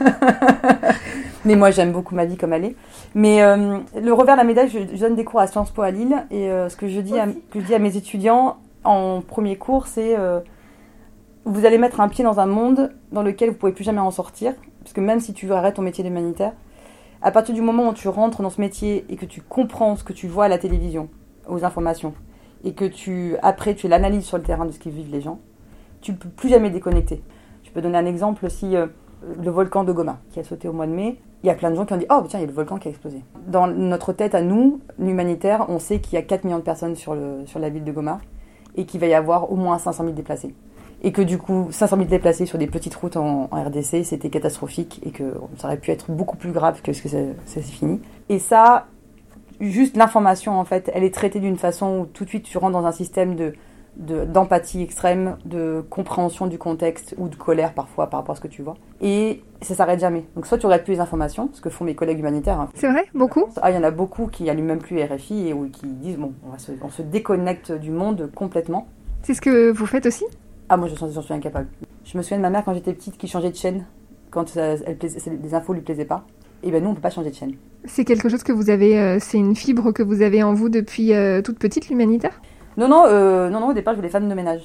Mais 1.45 1.57
moi, 1.57 1.71
j'aime 1.71 1.93
beaucoup 1.93 2.14
ma 2.14 2.25
vie 2.25 2.37
comme 2.37 2.52
elle 2.52 2.64
est. 2.64 2.76
Mais 3.14 3.43
euh, 3.43 3.79
le 4.00 4.12
revers 4.12 4.35
de 4.35 4.41
la 4.41 4.45
médaille, 4.45 4.69
je, 4.69 4.99
donne 4.99 5.17
des 5.17 5.25
cours 5.25 5.41
à 5.41 5.47
Sciences 5.47 5.71
Po 5.71 5.83
à 5.83 5.91
Lille. 5.91 6.25
Et 6.31 6.50
euh, 6.50 6.69
ce 6.69 6.76
que 6.76 6.88
je, 6.88 7.00
dis 7.00 7.19
à, 7.19 7.26
que 7.26 7.61
je 7.61 7.64
dis 7.67 7.75
à 7.75 7.79
mes 7.79 7.97
étudiants 7.97 8.59
en 8.85 9.21
premier 9.21 9.57
cours, 9.57 9.87
c'est 9.87 10.17
euh, 10.17 10.41
vous 11.44 11.66
allez 11.66 11.78
mettre 11.78 12.00
un 12.00 12.08
pied 12.08 12.25
dans 12.25 12.40
un 12.40 12.46
monde 12.46 12.92
dans 13.11 13.22
lequel 13.22 13.49
vous 13.49 13.54
ne 13.54 13.58
pouvez 13.58 13.72
plus 13.72 13.84
jamais 13.84 14.00
en 14.00 14.11
sortir. 14.11 14.54
Parce 14.82 14.92
que 14.92 15.00
même 15.00 15.20
si 15.20 15.32
tu 15.32 15.52
arrêtes 15.52 15.76
ton 15.76 15.82
métier 15.82 16.02
d'humanitaire, 16.04 16.52
à 17.20 17.30
partir 17.30 17.54
du 17.54 17.62
moment 17.62 17.88
où 17.88 17.94
tu 17.94 18.08
rentres 18.08 18.42
dans 18.42 18.50
ce 18.50 18.61
métier 18.61 19.04
et 19.08 19.16
que 19.16 19.26
tu 19.26 19.40
comprends 19.40 19.96
ce 19.96 20.04
que 20.04 20.12
tu 20.12 20.26
vois 20.26 20.46
à 20.46 20.49
la 20.49 20.58
télévision, 20.58 21.08
aux 21.49 21.64
informations, 21.64 22.14
et 22.64 22.75
que 22.75 22.84
tu 22.84 23.37
après 23.42 23.75
tu 23.75 23.88
sur 24.20 24.37
le 24.38 24.42
terrain 24.42 24.66
de 24.66 24.70
ce 24.72 24.78
qu'ils 24.78 24.92
vivent 24.92 25.11
les 25.11 25.20
gens, 25.20 25.38
tu 26.00 26.12
ne 26.12 26.16
peux 26.16 26.28
plus 26.28 26.49
jamais 26.49 26.70
déconnecter. 26.70 27.22
Je 27.62 27.70
peux 27.70 27.80
donner 27.80 27.99
un 27.99 28.06
exemple 28.06 28.49
si 28.50 28.75
le 28.75 29.50
volcan 29.50 29.84
de 29.84 29.92
Goma 29.92 30.18
qui 30.30 30.40
a 30.40 30.44
sauté 30.44 30.68
au 30.68 30.72
mois 30.72 30.87
de 30.87 30.92
mai, 30.92 31.18
il 31.42 31.46
y 31.46 31.50
a 31.50 31.54
plein 31.54 31.70
de 31.70 31.76
gens 31.76 31.84
qui 31.84 31.92
ont 31.92 31.96
dit 31.96 32.06
Oh, 32.11 32.22
tiens, 32.28 32.38
il 32.38 32.42
y 32.42 32.44
a 32.44 32.49
le 32.49 32.52
volcan 32.52 32.76
qui 32.76 32.88
a 32.88 32.90
explosé. 32.90 33.22
Dans 33.46 33.66
notre 33.66 34.12
tête 34.12 34.34
à 34.34 34.42
nous, 34.42 34.80
l'humanitaire, 34.99 35.66
on 35.68 35.78
sait 35.78 36.00
qu'il 36.00 36.14
y 36.14 36.16
a 36.16 36.22
4 36.22 36.44
millions 36.44 36.58
de 36.58 36.62
personnes 36.62 36.94
sur 36.96 37.14
la 37.14 37.68
ville 37.68 37.84
de 37.84 37.92
Goma 37.92 38.18
et 38.76 38.84
qu'il 38.87 39.00
va 39.00 39.06
y 39.06 39.14
avoir 39.14 39.52
au 39.52 39.56
moins 39.56 39.78
500 39.78 40.04
000 40.04 40.14
déplacés. 40.14 40.54
Et 41.02 41.12
que 41.12 41.23
du 41.23 41.37
coup, 41.37 41.68
500 41.71 41.97
000 41.97 42.09
déplacés 42.09 42.47
sur 42.47 42.59
des 42.59 42.68
petites 42.68 42.94
routes 42.94 43.16
en, 43.16 43.47
RDC, 43.52 44.04
c'était 44.04 44.30
catastrophique 44.30 45.00
et 45.04 45.11
que 45.11 45.35
ça 45.59 45.66
aurait 45.66 45.76
pu 45.76 45.90
être 45.90 46.11
beaucoup 46.11 46.37
plus 46.37 46.52
grave 46.52 46.80
que 46.82 46.92
ce 46.92 47.02
que 47.02 47.09
c'est 47.09 47.61
fini. 47.61 48.00
Et 48.28 48.38
ça, 48.38 48.87
juste 49.61 49.97
l'information, 49.97 50.59
en 50.59 50.64
fait, 50.64 50.90
elle 50.94 51.02
est 51.02 51.12
traitée 51.14 51.40
d'une 51.40 51.59
façon 51.59 52.00
où 52.00 52.06
tout 52.06 52.25
de 52.25 52.28
suite 52.28 52.44
tu 52.44 52.56
rentres 52.56 52.73
dans 52.73 52.87
un 52.87 52.92
système 52.92 53.35
de 53.35 53.54
d'empathie 53.97 54.82
extrême, 54.82 55.37
de 55.44 55.85
compréhension 55.90 56.47
du 56.47 56.56
contexte 56.56 57.14
ou 57.18 57.28
de 57.28 57.37
colère 57.37 57.75
parfois 57.75 58.09
par 58.09 58.21
rapport 58.21 58.32
à 58.32 58.37
ce 58.37 58.40
que 58.40 58.49
tu 58.49 58.62
vois. 58.62 58.75
Et 59.02 59.42
ça 59.61 59.75
s'arrête 59.75 60.00
jamais. 60.00 60.25
Donc 60.35 60.47
soit 60.47 60.56
tu 60.56 60.64
regardes 60.64 60.85
plus 60.85 60.94
les 60.94 61.00
informations, 61.00 61.50
ce 61.52 61.61
que 61.61 61.68
font 61.68 61.85
mes 61.85 61.94
collègues 61.94 62.18
humanitaires. 62.21 62.59
hein. 62.59 62.68
C'est 62.75 62.88
vrai? 62.88 63.04
Beaucoup? 63.14 63.44
Ah, 63.61 63.71
il 63.71 63.75
y 63.75 63.78
en 63.78 63.82
a 63.82 63.90
beaucoup 63.90 64.28
qui 64.28 64.49
allument 64.49 64.68
même 64.68 64.78
plus 64.78 65.02
RFI 65.02 65.49
et 65.49 65.52
ou 65.52 65.68
qui 65.68 65.87
disent 65.87 66.16
bon, 66.16 66.32
on, 66.47 66.52
va 66.52 66.59
se, 66.59 66.73
on 66.82 66.88
se 66.88 67.02
déconnecte 67.02 67.71
du 67.71 67.90
monde 67.90 68.30
complètement. 68.35 68.88
C'est 69.23 69.35
ce 69.35 69.42
que 69.42 69.71
vous 69.71 69.87
faites 69.87 70.06
aussi? 70.06 70.25
Ah 70.75 70.79
moi 70.79 70.88
je 70.88 70.95
j'en 70.97 71.21
suis 71.21 71.35
incapable. 71.35 71.69
Je 72.02 72.17
me 72.17 72.23
souviens 72.23 72.38
de 72.38 72.43
ma 72.43 72.49
mère 72.49 72.64
quand 72.64 72.73
j'étais 72.73 72.95
petite 72.95 73.19
qui 73.19 73.29
changeait 73.29 73.50
de 73.50 73.57
chaîne 73.57 73.85
quand 74.31 74.49
ça- 74.49 74.76
elle 74.87 74.97
plaisait- 74.97 75.21
les 75.43 75.55
infos 75.55 75.75
lui 75.75 75.83
plaisaient 75.83 76.07
pas. 76.07 76.25
Et 76.62 76.71
ben 76.71 76.83
nous 76.83 76.88
on 76.88 76.95
peut 76.95 77.02
pas 77.02 77.11
changer 77.11 77.29
de 77.29 77.35
chaîne. 77.35 77.52
C'est 77.85 78.07
quelque 78.07 78.31
chose 78.31 78.43
que 78.43 78.52
vous 78.52 78.71
avez, 78.71 78.99
euh, 78.99 79.19
c'est 79.21 79.37
une 79.37 79.55
fibre 79.55 79.93
que 79.93 80.02
vous 80.02 80.23
avez 80.23 80.43
en 80.43 80.55
vous 80.55 80.71
depuis 80.71 81.12
euh, 81.12 81.43
toute 81.43 81.59
petite, 81.59 81.91
l'humanitaire? 81.91 82.41
Non, 82.79 82.88
non, 82.88 83.05
euh, 83.07 83.50
non, 83.50 83.61
non, 83.61 83.67
au 83.69 83.73
départ, 83.75 83.93
je 83.93 83.99
voulais 83.99 84.09
femme 84.09 84.31
de 84.31 84.35
ménage. 84.35 84.62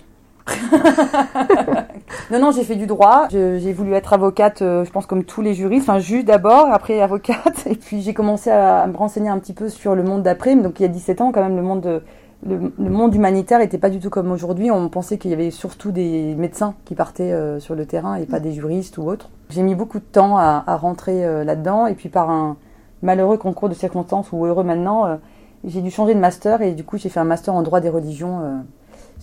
non, 2.32 2.40
non, 2.40 2.52
j'ai 2.52 2.64
fait 2.64 2.78
du 2.78 2.88
droit. 2.88 3.28
J'ai 3.30 3.74
voulu 3.74 3.92
être 3.94 4.14
avocate, 4.14 4.60
je 4.62 4.90
pense, 4.90 5.06
comme 5.06 5.26
tous 5.26 5.42
les 5.42 5.54
juristes. 5.54 5.90
Enfin, 5.90 6.00
juge 6.00 6.24
d'abord, 6.24 6.68
après 6.72 7.02
avocate. 7.02 7.66
Et 7.70 7.76
puis, 7.76 8.02
j'ai 8.02 8.14
commencé 8.14 8.50
à, 8.50 8.80
à 8.84 8.88
me 8.88 8.96
renseigner 8.96 9.28
un 9.30 9.40
petit 9.40 9.52
peu 9.54 9.68
sur 9.68 9.94
le 9.94 10.04
monde 10.04 10.24
d'après. 10.24 10.56
Donc, 10.56 10.80
il 10.80 10.84
y 10.84 10.86
a 10.86 10.90
17 10.90 11.20
ans, 11.20 11.32
quand 11.34 11.42
même, 11.44 11.58
le 11.58 11.62
monde, 11.64 11.82
de- 11.82 12.02
le, 12.46 12.72
le 12.78 12.90
monde 12.90 13.16
humanitaire 13.16 13.62
était 13.62 13.78
pas 13.78 13.90
du 13.90 14.00
tout 14.00 14.10
comme 14.10 14.32
aujourd'hui. 14.32 14.70
On 14.72 14.90
pensait 14.90 15.18
qu'il 15.18 15.32
y 15.32 15.34
avait 15.34 15.52
surtout 15.52 15.92
des 15.92 16.36
médecins 16.36 16.76
qui 16.86 16.96
partaient 16.96 17.32
euh, 17.32 17.60
sur 17.60 17.76
le 17.76 17.86
terrain 17.86 18.16
et 18.16 18.26
pas 18.26 18.40
des 18.40 18.52
juristes 18.52 18.98
ou 18.98 19.04
autres. 19.04 19.30
J'ai 19.50 19.64
mis 19.64 19.76
beaucoup 19.76 20.00
de 20.00 20.04
temps 20.04 20.38
à, 20.38 20.64
à 20.66 20.78
rentrer 20.78 21.26
euh, 21.26 21.44
là-dedans. 21.44 21.88
Et 21.88 21.96
puis, 21.96 22.10
par 22.10 22.30
un 22.30 22.58
malheureux 23.02 23.38
concours 23.38 23.70
de 23.70 23.74
circonstances, 23.74 24.32
ou 24.32 24.46
heureux 24.46 24.64
maintenant, 24.64 25.06
euh, 25.06 25.16
j'ai 25.64 25.82
dû 25.82 25.90
changer 25.90 26.14
de 26.14 26.20
master. 26.20 26.62
Et 26.62 26.74
du 26.74 26.84
coup, 26.84 26.98
j'ai 26.98 27.10
fait 27.10 27.20
un 27.20 27.26
master 27.26 27.54
en 27.54 27.64
droit 27.64 27.80
des 27.80 27.90
religions. 27.90 28.62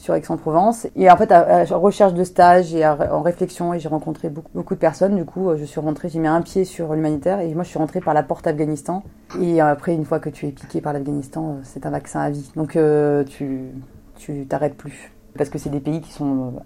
Euh, 0.05 0.07
sur 0.07 0.15
Aix-en-Provence. 0.15 0.87
Et 0.97 1.11
en 1.11 1.17
fait, 1.17 1.33
à, 1.33 1.65
recherche 1.65 2.15
de 2.15 2.25
stage 2.25 2.75
et 2.75 2.87
en 2.87 3.23
réflexion, 3.23 3.75
et 3.75 3.79
j'ai 3.79 3.89
rencontré 3.89 4.29
beaucoup, 4.29 4.75
de 4.75 4.81
personnes. 4.81 5.17
Du 5.17 5.25
coup, 5.25 5.51
euh, 5.51 5.57
je 5.57 5.65
suis 5.65 5.81
rentrée, 5.81 6.09
j'ai 6.09 6.19
mis 6.19 6.29
un 6.29 6.43
pied 6.43 6.65
sur 6.65 6.95
l'humanitaire 6.95 7.41
et 7.41 7.55
moi, 7.55 7.65
je 7.65 7.71
suis 7.71 7.79
rentrée 7.79 8.01
par 8.01 8.15
la 8.15 8.23
porte 8.23 8.47
Afghanistan. 8.47 9.03
Et 9.41 9.61
après, 9.61 9.95
une 9.95 10.05
fois 10.05 10.21
que 10.21 10.31
tu 10.31 10.47
es 10.47 10.51
piqué 10.51 10.81
par 10.81 10.93
l'Afghanistan, 10.93 11.57
euh, 11.57 11.61
c'est 11.63 11.87
un 11.87 11.91
vaccin 11.91 12.21
à 12.21 12.31
vie. 12.31 12.51
Donc, 12.57 12.77
euh, 12.77 13.25
tu 13.25 13.71
tu 14.17 14.47
t'arrêtes 14.47 14.77
plus. 14.77 15.13
Parce 15.37 15.51
que 15.51 15.59
c'est 15.59 15.71
des 15.71 15.81
pays 15.81 16.01
qui 16.01 16.13
sont 16.13 16.47
euh, 16.47 16.61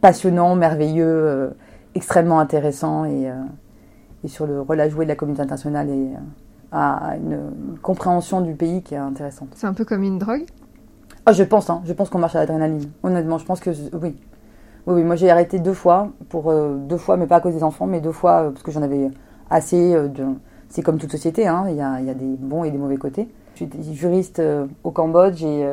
passionnants, 0.00 0.56
merveilleux, 0.56 1.06
euh, 1.06 1.50
extrêmement 1.94 2.40
intéressants 2.40 3.04
et, 3.04 3.30
euh, 3.30 3.34
et 4.24 4.28
sur 4.28 4.46
le 4.46 4.60
rôle 4.60 4.80
à 4.80 4.88
jouer 4.88 5.04
de 5.04 5.10
la 5.10 5.16
communauté 5.16 5.42
internationale 5.42 5.88
et 5.88 5.92
euh, 5.92 6.18
à 6.72 7.16
une 7.16 7.78
compréhension 7.82 8.40
du 8.40 8.54
pays 8.54 8.82
qui 8.82 8.94
est 8.94 8.98
intéressante. 8.98 9.48
C'est 9.54 9.66
un 9.66 9.74
peu 9.74 9.84
comme 9.84 10.02
une 10.02 10.18
drogue? 10.18 10.44
Ah, 11.26 11.32
je 11.32 11.42
pense, 11.44 11.70
hein. 11.70 11.82
je 11.84 11.92
pense 11.92 12.08
qu'on 12.08 12.18
marche 12.18 12.34
à 12.36 12.40
l'adrénaline. 12.40 12.90
Honnêtement, 13.02 13.38
je 13.38 13.44
pense 13.44 13.60
que 13.60 13.70
oui. 13.70 14.16
Oui, 14.86 14.94
oui, 14.94 15.02
moi 15.02 15.14
j'ai 15.14 15.30
arrêté 15.30 15.58
deux 15.58 15.74
fois, 15.74 16.08
pour 16.30 16.50
euh, 16.50 16.76
deux 16.76 16.96
fois, 16.96 17.16
mais 17.18 17.26
pas 17.26 17.36
à 17.36 17.40
cause 17.40 17.54
des 17.54 17.62
enfants, 17.62 17.86
mais 17.86 18.00
deux 18.00 18.12
fois 18.12 18.44
euh, 18.44 18.50
parce 18.50 18.62
que 18.62 18.70
j'en 18.70 18.82
avais 18.82 19.10
assez. 19.50 19.94
euh. 19.94 20.08
C'est 20.70 20.82
comme 20.82 20.98
toute 20.98 21.10
société, 21.10 21.46
hein. 21.46 21.66
il, 21.68 21.74
y 21.76 21.80
a, 21.82 22.00
y 22.00 22.08
a 22.10 22.14
des 22.14 22.36
bons 22.38 22.64
et 22.64 22.70
des 22.70 22.78
mauvais 22.78 22.96
côtés. 22.96 23.28
J'étais 23.56 23.82
juriste 23.92 24.38
euh, 24.38 24.66
au 24.84 24.90
Cambodge 24.92 25.42
et, 25.42 25.66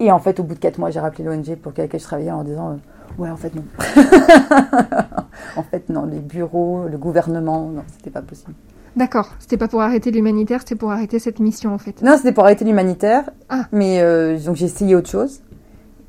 et 0.00 0.10
en 0.12 0.18
fait, 0.18 0.40
au 0.40 0.42
bout 0.42 0.54
de 0.54 0.58
quatre 0.58 0.78
mois, 0.78 0.90
j'ai 0.90 1.00
rappelé 1.00 1.24
l'ONG 1.24 1.54
pour 1.56 1.72
laquelle 1.76 2.00
je 2.00 2.04
travaillais 2.04 2.32
en 2.32 2.42
disant 2.44 2.76
Ouais, 3.18 3.30
en 3.30 3.36
fait, 3.36 3.54
non. 3.54 3.62
en 5.56 5.62
fait, 5.62 5.88
non, 5.88 6.04
les 6.04 6.18
bureaux, 6.18 6.86
le 6.90 6.98
gouvernement, 6.98 7.68
non, 7.68 7.82
c'était 7.96 8.10
pas 8.10 8.20
possible. 8.20 8.52
D'accord, 8.96 9.28
c'était 9.38 9.58
pas 9.58 9.68
pour 9.68 9.82
arrêter 9.82 10.10
l'humanitaire, 10.10 10.60
c'était 10.60 10.74
pour 10.74 10.90
arrêter 10.90 11.18
cette 11.18 11.38
mission 11.38 11.74
en 11.74 11.78
fait. 11.78 12.00
Non, 12.00 12.16
c'était 12.16 12.32
pour 12.32 12.44
arrêter 12.44 12.64
l'humanitaire. 12.64 13.28
Ah. 13.50 13.66
Mais 13.70 14.00
euh, 14.00 14.38
donc 14.38 14.56
j'ai 14.56 14.64
essayé 14.64 14.94
autre 14.94 15.10
chose. 15.10 15.42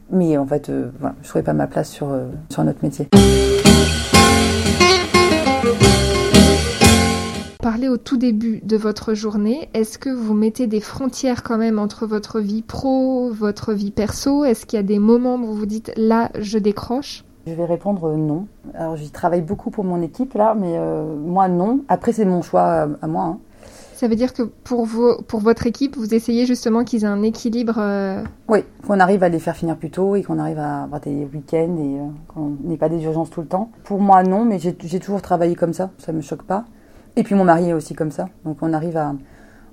Mais 0.10 0.38
en 0.38 0.46
fait, 0.48 0.70
euh, 0.70 0.90
voilà, 1.02 1.16
je 1.22 1.28
trouvais 1.28 1.44
pas 1.44 1.52
ma 1.52 1.68
place 1.68 1.92
sur, 1.92 2.10
euh, 2.10 2.30
sur 2.50 2.62
un 2.62 2.70
autre 2.70 2.80
métier. 2.82 3.10
Parlez 7.62 7.90
au 7.90 7.98
tout 7.98 8.16
début 8.16 8.62
de 8.64 8.78
votre 8.78 9.14
journée. 9.14 9.68
Est-ce 9.74 9.98
que 9.98 10.10
vous 10.10 10.34
mettez 10.34 10.68
des 10.68 10.80
frontières 10.80 11.44
quand 11.44 11.58
même 11.58 11.80
entre 11.80 12.08
votre 12.08 12.40
vie 12.40 12.62
pro, 12.62 13.30
votre 13.34 13.74
vie 13.74 13.92
perso? 13.92 14.46
Est-ce 14.46 14.66
qu'il 14.66 14.78
y 14.78 14.80
a 14.80 14.84
des 14.84 15.00
moments 15.00 15.36
où 15.36 15.48
vous 15.48 15.56
vous 15.56 15.66
dites 15.66 15.92
là, 15.98 16.32
je 16.40 16.58
décroche? 16.58 17.26
Je 17.48 17.54
vais 17.54 17.66
répondre 17.66 18.10
euh, 18.10 18.16
non. 18.18 18.46
Alors 18.74 18.98
j'y 18.98 19.10
travaille 19.10 19.42
beaucoup 19.42 19.70
pour 19.72 19.84
mon 19.86 20.02
équipe 20.02 20.34
là, 20.34 20.54
mais 20.60 20.74
euh, 20.78 21.16
moi 21.16 21.48
non. 21.48 21.80
Après 21.88 22.12
c'est 22.12 22.26
mon 22.26 22.42
choix 22.42 22.62
à, 22.64 22.88
à 23.02 23.08
moi. 23.08 23.24
hein. 23.24 23.38
Ça 23.94 24.08
veut 24.08 24.16
dire 24.16 24.34
que 24.34 24.44
pour, 24.44 24.86
vos, 24.86 25.20
pour 25.24 25.40
votre 25.40 25.66
équipe, 25.66 25.98
vous 25.98 26.14
essayez 26.14 26.46
justement 26.46 26.84
qu'ils 26.84 27.04
aient 27.04 27.08
un 27.08 27.24
équilibre. 27.24 27.76
euh, 27.80 28.24
Oui, 28.48 28.60
qu'on 28.86 29.00
arrive 29.00 29.24
à 29.24 29.30
les 29.30 29.40
faire 29.40 29.56
finir 29.56 29.76
plus 29.76 29.90
tôt 29.90 30.16
et 30.16 30.22
qu'on 30.22 30.38
arrive 30.38 30.60
à 30.60 30.84
avoir 30.84 31.00
des 31.02 31.28
week-ends 31.34 31.76
et 31.80 32.00
euh, 32.00 32.04
qu'on 32.28 32.52
n'ait 32.64 32.78
pas 32.78 32.90
des 32.90 33.04
urgences 33.04 33.32
tout 33.32 33.42
le 33.42 33.48
temps. 33.48 33.72
Pour 33.86 34.00
moi 34.00 34.22
non, 34.24 34.46
mais 34.46 34.60
j'ai 34.60 35.00
toujours 35.00 35.22
travaillé 35.24 35.56
comme 35.56 35.74
ça, 35.74 35.90
ça 35.98 36.12
me 36.12 36.22
choque 36.22 36.44
pas. 36.44 36.66
Et 37.16 37.24
puis 37.24 37.34
mon 37.34 37.44
mari 37.46 37.70
est 37.70 37.74
aussi 37.74 37.96
comme 37.96 38.12
ça, 38.12 38.28
donc 38.46 38.58
on 38.62 38.74
arrive 38.74 38.98
à... 38.98 39.14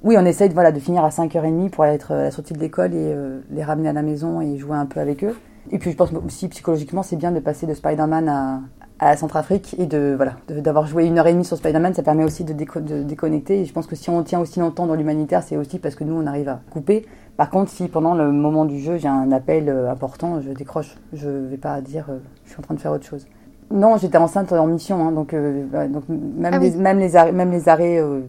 Oui, 0.02 0.16
on 0.18 0.24
essaye 0.24 0.48
de, 0.48 0.54
voilà, 0.54 0.70
de 0.72 0.80
finir 0.80 1.04
à 1.04 1.08
5h30 1.10 1.68
pour 1.70 1.84
être 1.84 2.12
à 2.12 2.22
la 2.24 2.30
sortie 2.30 2.52
de 2.54 2.58
l'école 2.60 2.92
et 2.94 3.12
euh, 3.14 3.40
les 3.50 3.62
ramener 3.64 3.88
à 3.90 3.92
la 3.92 4.02
maison 4.02 4.40
et 4.40 4.56
jouer 4.58 4.76
un 4.76 4.86
peu 4.86 5.00
avec 5.00 5.24
eux. 5.24 5.34
Et 5.72 5.78
puis 5.78 5.90
je 5.92 5.96
pense 5.96 6.10
aussi 6.12 6.48
psychologiquement, 6.48 7.02
c'est 7.02 7.16
bien 7.16 7.32
de 7.32 7.40
passer 7.40 7.66
de 7.66 7.74
Spider-Man 7.74 8.28
à, 8.28 8.60
à 8.98 9.10
la 9.10 9.16
Centrafrique 9.16 9.74
et 9.78 9.86
de 9.86 10.14
voilà 10.16 10.36
d'avoir 10.48 10.86
joué 10.86 11.06
une 11.06 11.18
heure 11.18 11.26
et 11.26 11.32
demie 11.32 11.44
sur 11.44 11.56
Spider-Man, 11.56 11.94
ça 11.94 12.02
permet 12.02 12.24
aussi 12.24 12.44
de, 12.44 12.52
déco- 12.52 12.80
de 12.84 13.02
déconnecter. 13.02 13.60
Et 13.60 13.64
je 13.64 13.72
pense 13.72 13.86
que 13.86 13.96
si 13.96 14.10
on 14.10 14.22
tient 14.22 14.40
aussi 14.40 14.60
longtemps 14.60 14.86
dans 14.86 14.94
l'humanitaire, 14.94 15.42
c'est 15.42 15.56
aussi 15.56 15.78
parce 15.78 15.94
que 15.94 16.04
nous, 16.04 16.14
on 16.14 16.26
arrive 16.26 16.48
à 16.48 16.60
couper. 16.70 17.06
Par 17.36 17.50
contre, 17.50 17.70
si 17.70 17.88
pendant 17.88 18.14
le 18.14 18.30
moment 18.30 18.64
du 18.64 18.78
jeu, 18.78 18.96
j'ai 18.96 19.08
un 19.08 19.32
appel 19.32 19.68
euh, 19.68 19.90
important, 19.90 20.40
je 20.40 20.50
décroche. 20.52 20.96
Je 21.12 21.28
vais 21.28 21.56
pas 21.56 21.80
dire 21.80 22.06
euh, 22.10 22.18
je 22.44 22.50
suis 22.50 22.60
en 22.60 22.62
train 22.62 22.74
de 22.74 22.80
faire 22.80 22.92
autre 22.92 23.06
chose. 23.06 23.26
Non, 23.72 23.96
j'étais 23.96 24.18
enceinte 24.18 24.52
en 24.52 24.66
mission, 24.66 25.04
hein, 25.08 25.10
donc, 25.10 25.32
euh, 25.34 25.64
donc 25.88 26.04
même, 26.08 26.52
Ah 26.54 26.58
oui. 26.60 26.70
les, 26.70 26.76
même, 26.76 26.98
les 26.98 27.16
arrêts, 27.16 27.32
même 27.32 27.50
les 27.50 27.68
arrêts 27.68 27.98
euh, 27.98 28.20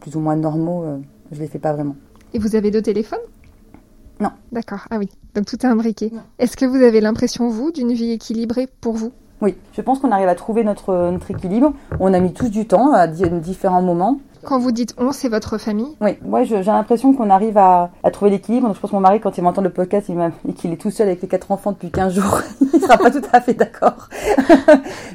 plus 0.00 0.16
ou 0.16 0.20
moins 0.20 0.36
normaux, 0.36 0.84
je 1.32 1.40
les 1.40 1.46
fais 1.46 1.60
pas 1.60 1.72
vraiment. 1.72 1.94
Et 2.34 2.38
vous 2.38 2.54
avez 2.56 2.70
deux 2.70 2.82
téléphones? 2.82 3.20
Non. 4.20 4.30
D'accord, 4.52 4.80
ah 4.90 4.98
oui. 4.98 5.08
Donc 5.34 5.46
tout 5.46 5.56
est 5.56 5.68
imbriqué. 5.68 6.12
Est-ce 6.38 6.56
que 6.56 6.64
vous 6.66 6.82
avez 6.82 7.00
l'impression, 7.00 7.48
vous, 7.48 7.72
d'une 7.72 7.92
vie 7.92 8.12
équilibrée 8.12 8.68
pour 8.80 8.92
vous? 8.94 9.12
Oui, 9.40 9.54
je 9.72 9.80
pense 9.80 9.98
qu'on 10.00 10.12
arrive 10.12 10.28
à 10.28 10.34
trouver 10.34 10.64
notre, 10.64 10.94
notre 11.10 11.30
équilibre. 11.30 11.72
On 11.98 12.12
a 12.12 12.20
mis 12.20 12.34
tous 12.34 12.50
du 12.50 12.66
temps 12.66 12.92
à 12.92 13.06
di- 13.06 13.28
différents 13.40 13.80
moments. 13.80 14.20
Quand 14.44 14.58
vous 14.58 14.72
dites 14.72 14.94
on, 14.98 15.12
c'est 15.12 15.28
votre 15.28 15.58
famille? 15.58 15.96
Oui, 16.00 16.12
moi 16.22 16.44
j'ai 16.44 16.62
l'impression 16.62 17.12
qu'on 17.14 17.28
arrive 17.28 17.58
à, 17.58 17.90
à 18.02 18.10
trouver 18.10 18.30
l'équilibre. 18.30 18.66
Donc 18.68 18.76
je 18.76 18.80
pense 18.80 18.90
que 18.90 18.96
mon 18.96 19.00
mari, 19.00 19.20
quand 19.20 19.36
il 19.36 19.44
m'entend 19.44 19.60
le 19.62 19.68
podcast 19.70 20.08
il 20.08 20.18
et 20.48 20.52
qu'il 20.54 20.72
est 20.72 20.78
tout 20.78 20.90
seul 20.90 21.08
avec 21.08 21.20
les 21.22 21.28
quatre 21.28 21.50
enfants 21.52 21.72
depuis 21.72 21.90
15 21.90 22.14
jours, 22.14 22.40
il 22.74 22.80
sera 22.80 22.96
pas 22.96 23.10
tout 23.10 23.20
à 23.32 23.40
fait 23.42 23.52
d'accord. 23.54 24.08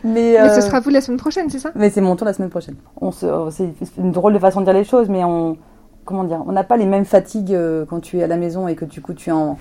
mais 0.03 0.11
Mais 0.33 0.39
euh, 0.39 0.55
ce 0.55 0.61
sera 0.61 0.79
vous 0.79 0.89
la 0.91 1.01
semaine 1.01 1.19
prochaine, 1.19 1.49
c'est 1.49 1.59
ça? 1.59 1.71
mais 1.75 1.89
c'est 1.89 2.01
mon 2.01 2.15
tour 2.15 2.25
la 2.25 2.33
semaine 2.33 2.49
prochaine. 2.51 2.75
On 3.01 3.11
se, 3.11 3.25
c'est 3.51 3.73
une 3.97 4.11
drôle 4.11 4.33
de 4.33 4.39
façon 4.39 4.59
de 4.61 4.65
dire 4.65 4.73
les 4.75 4.83
choses, 4.83 5.09
mais 5.09 5.23
on, 5.23 5.57
comment 6.05 6.23
dire, 6.23 6.43
on 6.47 6.51
n'a 6.51 6.63
pas 6.63 6.77
les 6.77 6.85
mêmes 6.85 7.05
fatigues 7.05 7.53
euh, 7.53 7.85
quand 7.85 7.99
tu 7.99 8.19
es 8.19 8.23
à 8.23 8.27
la 8.27 8.37
maison 8.37 8.67
et 8.67 8.75
que 8.75 8.85
du 8.85 9.01
coup 9.01 9.13
tu 9.13 9.29
es 9.29 9.33
en 9.33 9.57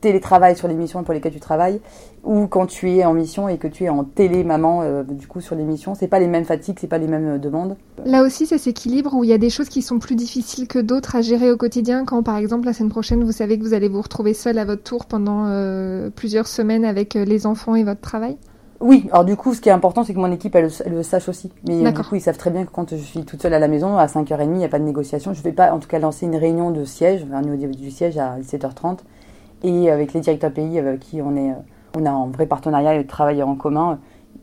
télétravail 0.00 0.56
sur 0.56 0.66
les 0.66 0.74
missions 0.74 1.04
pour 1.04 1.14
lesquelles 1.14 1.32
tu 1.32 1.38
travailles, 1.38 1.80
ou 2.24 2.48
quand 2.48 2.66
tu 2.66 2.90
es 2.90 3.04
en 3.04 3.14
mission 3.14 3.48
et 3.48 3.56
que 3.56 3.68
tu 3.68 3.84
es 3.84 3.88
en 3.88 4.02
télé 4.02 4.42
maman 4.42 4.82
euh, 4.82 5.04
du 5.04 5.28
coup 5.28 5.40
sur 5.40 5.54
les 5.54 5.62
missions. 5.62 5.94
C'est 5.94 6.08
pas 6.08 6.18
les 6.18 6.26
mêmes 6.26 6.44
fatigues, 6.44 6.76
c'est 6.80 6.88
pas 6.88 6.98
les 6.98 7.06
mêmes 7.06 7.36
euh, 7.36 7.38
demandes. 7.38 7.76
Là 8.04 8.22
aussi, 8.24 8.46
c'est 8.46 8.58
cet 8.58 8.66
équilibre 8.66 9.14
où 9.14 9.22
il 9.22 9.30
y 9.30 9.32
a 9.32 9.38
des 9.38 9.50
choses 9.50 9.68
qui 9.68 9.80
sont 9.80 10.00
plus 10.00 10.16
difficiles 10.16 10.66
que 10.66 10.80
d'autres 10.80 11.14
à 11.14 11.22
gérer 11.22 11.52
au 11.52 11.56
quotidien. 11.56 12.04
Quand, 12.04 12.24
par 12.24 12.36
exemple, 12.36 12.66
la 12.66 12.72
semaine 12.72 12.90
prochaine, 12.90 13.22
vous 13.22 13.32
savez 13.32 13.58
que 13.58 13.62
vous 13.62 13.74
allez 13.74 13.88
vous 13.88 14.02
retrouver 14.02 14.34
seul 14.34 14.58
à 14.58 14.64
votre 14.64 14.82
tour 14.82 15.06
pendant 15.06 15.46
plusieurs 16.16 16.48
semaines 16.48 16.84
avec 16.84 17.14
les 17.14 17.46
enfants 17.46 17.76
et 17.76 17.84
votre 17.84 18.00
travail. 18.00 18.36
Oui, 18.82 19.08
alors 19.12 19.24
du 19.24 19.36
coup, 19.36 19.54
ce 19.54 19.60
qui 19.60 19.68
est 19.68 19.72
important, 19.72 20.02
c'est 20.04 20.12
que 20.12 20.18
mon 20.18 20.30
équipe, 20.32 20.54
elle, 20.56 20.64
le- 20.64 20.82
elle 20.84 20.92
le 20.92 21.02
sache 21.02 21.28
aussi. 21.28 21.50
Mais 21.66 21.76
euh, 21.80 21.84
du 22.02 22.08
coup, 22.08 22.14
ils 22.16 22.20
savent 22.20 22.36
très 22.36 22.50
bien 22.50 22.64
que 22.64 22.70
quand 22.70 22.90
je 22.90 22.96
suis 22.96 23.24
toute 23.24 23.40
seule 23.40 23.54
à 23.54 23.58
la 23.58 23.68
maison, 23.68 23.96
à 23.96 24.06
5h30, 24.06 24.42
il 24.44 24.50
n'y 24.58 24.64
a 24.64 24.68
pas 24.68 24.78
de 24.80 24.84
négociation. 24.84 25.32
Je 25.32 25.38
ne 25.38 25.44
vais 25.44 25.52
pas, 25.52 25.72
en 25.72 25.78
tout 25.78 25.88
cas, 25.88 25.98
lancer 26.00 26.26
une 26.26 26.36
réunion 26.36 26.70
de 26.72 26.84
siège, 26.84 27.24
un 27.32 27.42
niveau 27.42 27.56
du 27.72 27.90
siège 27.90 28.18
à 28.18 28.36
17h30. 28.40 28.98
Et 29.62 29.90
avec 29.90 30.12
les 30.12 30.20
directeurs 30.20 30.52
pays 30.52 30.78
avec 30.78 30.98
qui 31.00 31.22
on 31.22 31.36
est, 31.36 31.50
euh, 31.52 31.54
on 31.96 32.04
a 32.06 32.10
un 32.10 32.26
vrai 32.26 32.46
partenariat 32.46 32.94
et 32.96 33.02
de 33.04 33.08
travail 33.08 33.40
en 33.42 33.54
commun, 33.54 34.00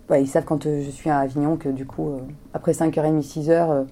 ouais, 0.10 0.24
ils 0.24 0.28
savent 0.28 0.46
quand 0.46 0.66
euh, 0.66 0.82
je 0.86 0.90
suis 0.90 1.10
à 1.10 1.20
Avignon 1.20 1.58
que 1.58 1.68
du 1.68 1.86
coup, 1.86 2.10
après 2.54 2.72
5h30, 2.72 3.22
6h, 3.22 3.50
euh, 3.52 3.84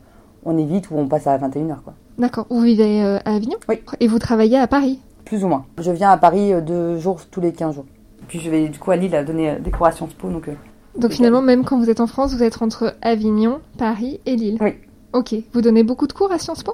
on 0.45 0.57
est 0.57 0.63
vite 0.63 0.89
ou 0.91 0.95
on 0.97 1.07
passe 1.07 1.27
à 1.27 1.37
21h, 1.37 1.81
quoi. 1.83 1.93
D'accord. 2.17 2.47
Vous 2.49 2.61
vivez 2.61 3.01
à 3.03 3.17
Avignon? 3.35 3.57
Oui. 3.67 3.81
Et 3.99 4.07
vous 4.07 4.17
travaillez 4.19 4.57
à 4.57 4.67
Paris? 4.67 5.01
Plus 5.25 5.43
ou 5.43 5.47
moins. 5.49 5.65
Je 5.77 5.91
viens 5.91 6.09
à 6.11 6.17
Paris 6.17 6.53
deux 6.65 6.97
jours 6.97 7.19
tous 7.29 7.41
les 7.41 7.51
15 7.51 7.75
jours. 7.75 7.85
Puis 8.27 8.39
je 8.39 8.49
vais 8.49 8.67
du 8.69 8.79
coup 8.79 8.91
à 8.91 8.95
Lille 8.95 9.15
à 9.15 9.23
donner 9.23 9.51
euh, 9.51 9.59
des 9.59 9.71
cours 9.71 9.85
à 9.87 9.91
Sciences 9.91 10.13
Po, 10.13 10.29
donc... 10.29 10.47
euh, 10.47 10.53
Donc 10.97 11.11
finalement, 11.11 11.41
même 11.41 11.63
quand 11.63 11.77
vous 11.79 11.89
êtes 11.89 11.99
en 12.01 12.07
France, 12.07 12.33
vous 12.33 12.43
êtes 12.43 12.61
entre 12.61 12.95
Avignon, 13.01 13.59
Paris 13.77 14.19
et 14.25 14.35
Lille. 14.35 14.57
Oui. 14.61 14.73
Ok. 15.13 15.35
Vous 15.53 15.61
donnez 15.61 15.83
beaucoup 15.83 16.07
de 16.07 16.13
cours 16.13 16.31
à 16.31 16.37
Sciences 16.39 16.63
Po? 16.63 16.73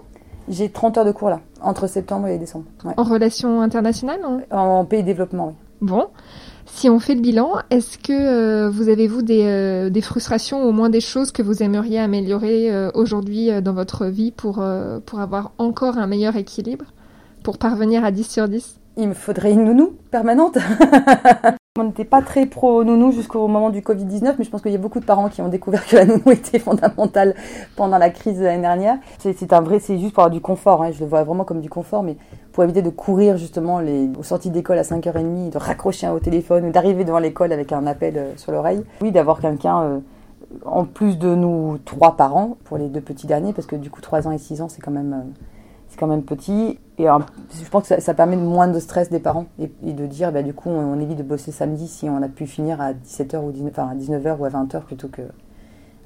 J'ai 0.49 0.69
30 0.69 0.97
heures 0.97 1.05
de 1.05 1.11
cours 1.11 1.29
là, 1.29 1.39
entre 1.61 1.87
septembre 1.87 2.27
et 2.27 2.37
décembre. 2.37 2.65
Ouais. 2.83 2.93
En 2.97 3.03
relations 3.03 3.61
internationales 3.61 4.19
En 4.51 4.83
pays 4.85 5.03
développement, 5.03 5.47
oui. 5.47 5.53
Bon. 5.81 6.07
Si 6.65 6.89
on 6.89 6.97
fait 6.99 7.13
le 7.15 7.21
bilan, 7.21 7.51
est-ce 7.69 7.97
que 7.97 8.13
euh, 8.13 8.69
vous 8.69 8.87
avez-vous 8.89 9.21
des, 9.21 9.43
euh, 9.43 9.89
des 9.89 10.01
frustrations, 10.01 10.63
ou 10.65 10.69
au 10.69 10.71
moins 10.71 10.89
des 10.89 11.01
choses 11.01 11.31
que 11.31 11.43
vous 11.43 11.61
aimeriez 11.61 11.99
améliorer 11.99 12.73
euh, 12.73 12.89
aujourd'hui 12.93 13.49
dans 13.61 13.73
votre 13.73 14.05
vie 14.05 14.31
pour, 14.31 14.63
pour 15.05 15.19
avoir 15.19 15.51
encore 15.57 15.97
un 15.97 16.07
meilleur 16.07 16.35
équilibre? 16.37 16.85
Pour 17.43 17.57
parvenir 17.57 18.05
à 18.05 18.11
10 18.11 18.23
sur 18.29 18.47
10 18.47 18.79
il 18.97 19.10
me 19.10 19.13
faudrait 19.13 19.53
une 19.53 19.65
nounou 19.65 19.93
permanente. 20.12 20.58
On 21.79 21.86
n'était 21.86 22.06
pas 22.06 22.21
très 22.21 22.45
pro 22.45 22.84
nounou 22.84 23.12
jusqu'au 23.12 23.47
moment 23.47 23.71
du 23.71 23.82
Covid-19, 23.82 24.36
mais 24.38 24.43
je 24.43 24.49
pense 24.51 24.62
qu'il 24.62 24.71
y 24.71 24.75
a 24.75 24.79
beaucoup 24.79 24.99
de 24.99 25.06
parents 25.06 25.27
qui 25.27 25.41
ont 25.41 25.47
découvert 25.47 25.84
que 25.88 25.95
la 25.95 26.06
nounou 26.06 26.21
était 26.32 26.60
fondamentale 26.60 27.34
pendant 27.75 27.97
la 27.97 28.12
crise 28.12 28.38
de 28.38 28.43
l'année 28.43 28.62
dernière. 28.62 28.97
C'est 29.17 29.53
un 29.53 29.62
vrai, 29.62 29.79
c'est 29.79 29.97
juste 29.97 30.13
pour 30.13 30.23
avoir 30.23 30.32
du 30.32 30.39
confort, 30.39 30.84
hein. 30.84 30.91
je 30.91 30.99
le 30.99 31.08
vois 31.08 31.23
vraiment 31.23 31.45
comme 31.45 31.62
du 31.62 31.69
confort, 31.69 32.03
mais 32.03 32.15
pour 32.51 32.63
éviter 32.63 32.84
de 32.84 32.91
courir 32.91 33.38
justement 33.38 33.82
aux 34.19 34.23
sorties 34.23 34.51
d'école 34.51 34.77
à 34.77 34.84
5h30, 34.84 35.49
de 35.49 35.58
raccrocher 35.58 36.08
au 36.10 36.19
téléphone 36.19 36.71
d'arriver 36.71 37.06
devant 37.06 37.17
l'école 37.17 37.51
avec 37.51 37.71
un 37.71 37.88
appel 37.88 38.17
euh, 38.17 38.38
sur 38.38 38.51
l'oreille. 38.51 38.84
Oui, 39.01 39.12
d'avoir 39.12 39.39
quelqu'un 39.41 39.82
euh, 39.82 39.99
en 40.65 40.86
plus 40.86 41.17
de 41.17 41.34
nous 41.34 41.79
trois 41.86 42.15
parents 42.15 42.58
pour 42.65 42.77
les 42.77 42.88
deux 42.88 43.01
petits 43.01 43.25
derniers, 43.25 43.51
parce 43.51 43.65
que 43.65 43.75
du 43.75 43.89
coup 43.89 44.01
3 44.01 44.27
ans 44.27 44.32
et 44.32 44.38
6 44.38 44.62
ans 44.62 44.69
c'est 44.69 44.82
quand 44.82 44.91
même... 44.91 45.13
Euh, 45.13 45.43
c'est 45.93 45.99
quand 45.99 46.08
même 46.08 46.23
petit. 46.23 46.79
Et 46.97 47.06
je 47.06 47.69
pense 47.69 47.88
que 47.88 48.01
ça, 48.01 48.13
permet 48.15 48.36
de 48.36 48.41
moins 48.41 48.67
de 48.67 48.79
stress 48.79 49.12
des 49.12 49.19
parents 49.19 49.45
et, 49.60 49.93
de 49.93 50.06
dire, 50.08 50.32
bah, 50.32 50.41
du 50.41 50.53
coup, 50.53 50.69
on, 50.69 50.99
évite 50.99 51.17
de 51.17 51.23
bosser 51.23 51.51
samedi 51.51 51.88
si 51.88 52.10
on 52.10 52.21
a 52.23 52.27
pu 52.27 52.47
finir 52.47 52.82
à 52.82 52.93
17h 52.93 53.43
ou 53.43 53.51
19, 53.51 53.71
enfin, 53.71 53.89
à 53.89 53.95
19h 53.95 54.38
ou 54.39 54.45
à 54.45 54.49
20h 54.49 54.82
plutôt 54.82 55.08
que 55.08 55.21